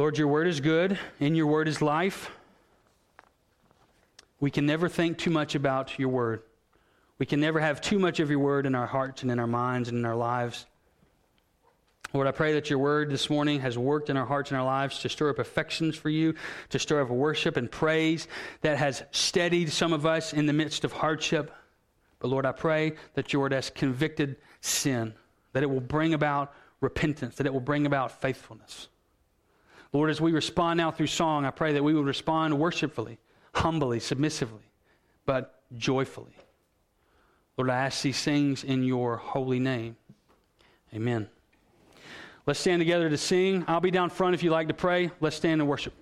Lord, 0.00 0.16
your 0.16 0.28
word 0.28 0.46
is 0.46 0.60
good, 0.60 0.98
and 1.20 1.36
your 1.36 1.46
word 1.46 1.68
is 1.68 1.82
life. 1.82 2.30
We 4.40 4.50
can 4.50 4.64
never 4.64 4.88
think 4.88 5.18
too 5.18 5.28
much 5.28 5.54
about 5.54 5.98
your 5.98 6.08
word. 6.08 6.40
We 7.18 7.26
can 7.26 7.38
never 7.38 7.60
have 7.60 7.82
too 7.82 7.98
much 7.98 8.18
of 8.18 8.30
your 8.30 8.38
word 8.38 8.64
in 8.64 8.74
our 8.74 8.86
hearts 8.86 9.20
and 9.20 9.30
in 9.30 9.38
our 9.38 9.46
minds 9.46 9.90
and 9.90 9.98
in 9.98 10.06
our 10.06 10.16
lives. 10.16 10.64
Lord, 12.14 12.26
I 12.26 12.30
pray 12.30 12.54
that 12.54 12.70
your 12.70 12.78
word 12.78 13.10
this 13.10 13.28
morning 13.28 13.60
has 13.60 13.76
worked 13.76 14.08
in 14.08 14.16
our 14.16 14.24
hearts 14.24 14.50
and 14.50 14.58
our 14.58 14.64
lives 14.64 15.00
to 15.00 15.10
stir 15.10 15.28
up 15.28 15.38
affections 15.38 15.96
for 15.96 16.08
you, 16.08 16.34
to 16.70 16.78
stir 16.78 17.02
up 17.02 17.10
worship 17.10 17.58
and 17.58 17.70
praise 17.70 18.26
that 18.62 18.78
has 18.78 19.02
steadied 19.10 19.70
some 19.70 19.92
of 19.92 20.06
us 20.06 20.32
in 20.32 20.46
the 20.46 20.54
midst 20.54 20.82
of 20.82 20.92
hardship. 20.92 21.52
But 22.20 22.28
Lord, 22.28 22.46
I 22.46 22.52
pray 22.52 22.94
that 23.16 23.34
your 23.34 23.42
word 23.42 23.52
has 23.52 23.68
convicted 23.68 24.36
sin, 24.62 25.12
that 25.52 25.62
it 25.62 25.68
will 25.68 25.78
bring 25.78 26.14
about 26.14 26.54
repentance, 26.80 27.34
that 27.34 27.46
it 27.46 27.52
will 27.52 27.60
bring 27.60 27.84
about 27.84 28.22
faithfulness. 28.22 28.88
Lord, 29.92 30.10
as 30.10 30.20
we 30.20 30.32
respond 30.32 30.78
now 30.78 30.90
through 30.90 31.08
song, 31.08 31.44
I 31.44 31.50
pray 31.50 31.72
that 31.72 31.82
we 31.82 31.94
will 31.94 32.04
respond 32.04 32.58
worshipfully, 32.58 33.18
humbly, 33.54 33.98
submissively, 33.98 34.62
but 35.26 35.62
joyfully. 35.76 36.32
Lord, 37.56 37.70
I 37.70 37.86
ask 37.86 38.02
these 38.02 38.22
things 38.22 38.64
in 38.64 38.84
your 38.84 39.16
holy 39.16 39.58
name. 39.58 39.96
Amen. 40.94 41.28
Let's 42.46 42.60
stand 42.60 42.80
together 42.80 43.10
to 43.10 43.18
sing. 43.18 43.64
I'll 43.68 43.80
be 43.80 43.90
down 43.90 44.10
front 44.10 44.34
if 44.34 44.42
you 44.42 44.50
like 44.50 44.68
to 44.68 44.74
pray. 44.74 45.10
Let's 45.20 45.36
stand 45.36 45.60
and 45.60 45.68
worship. 45.68 45.92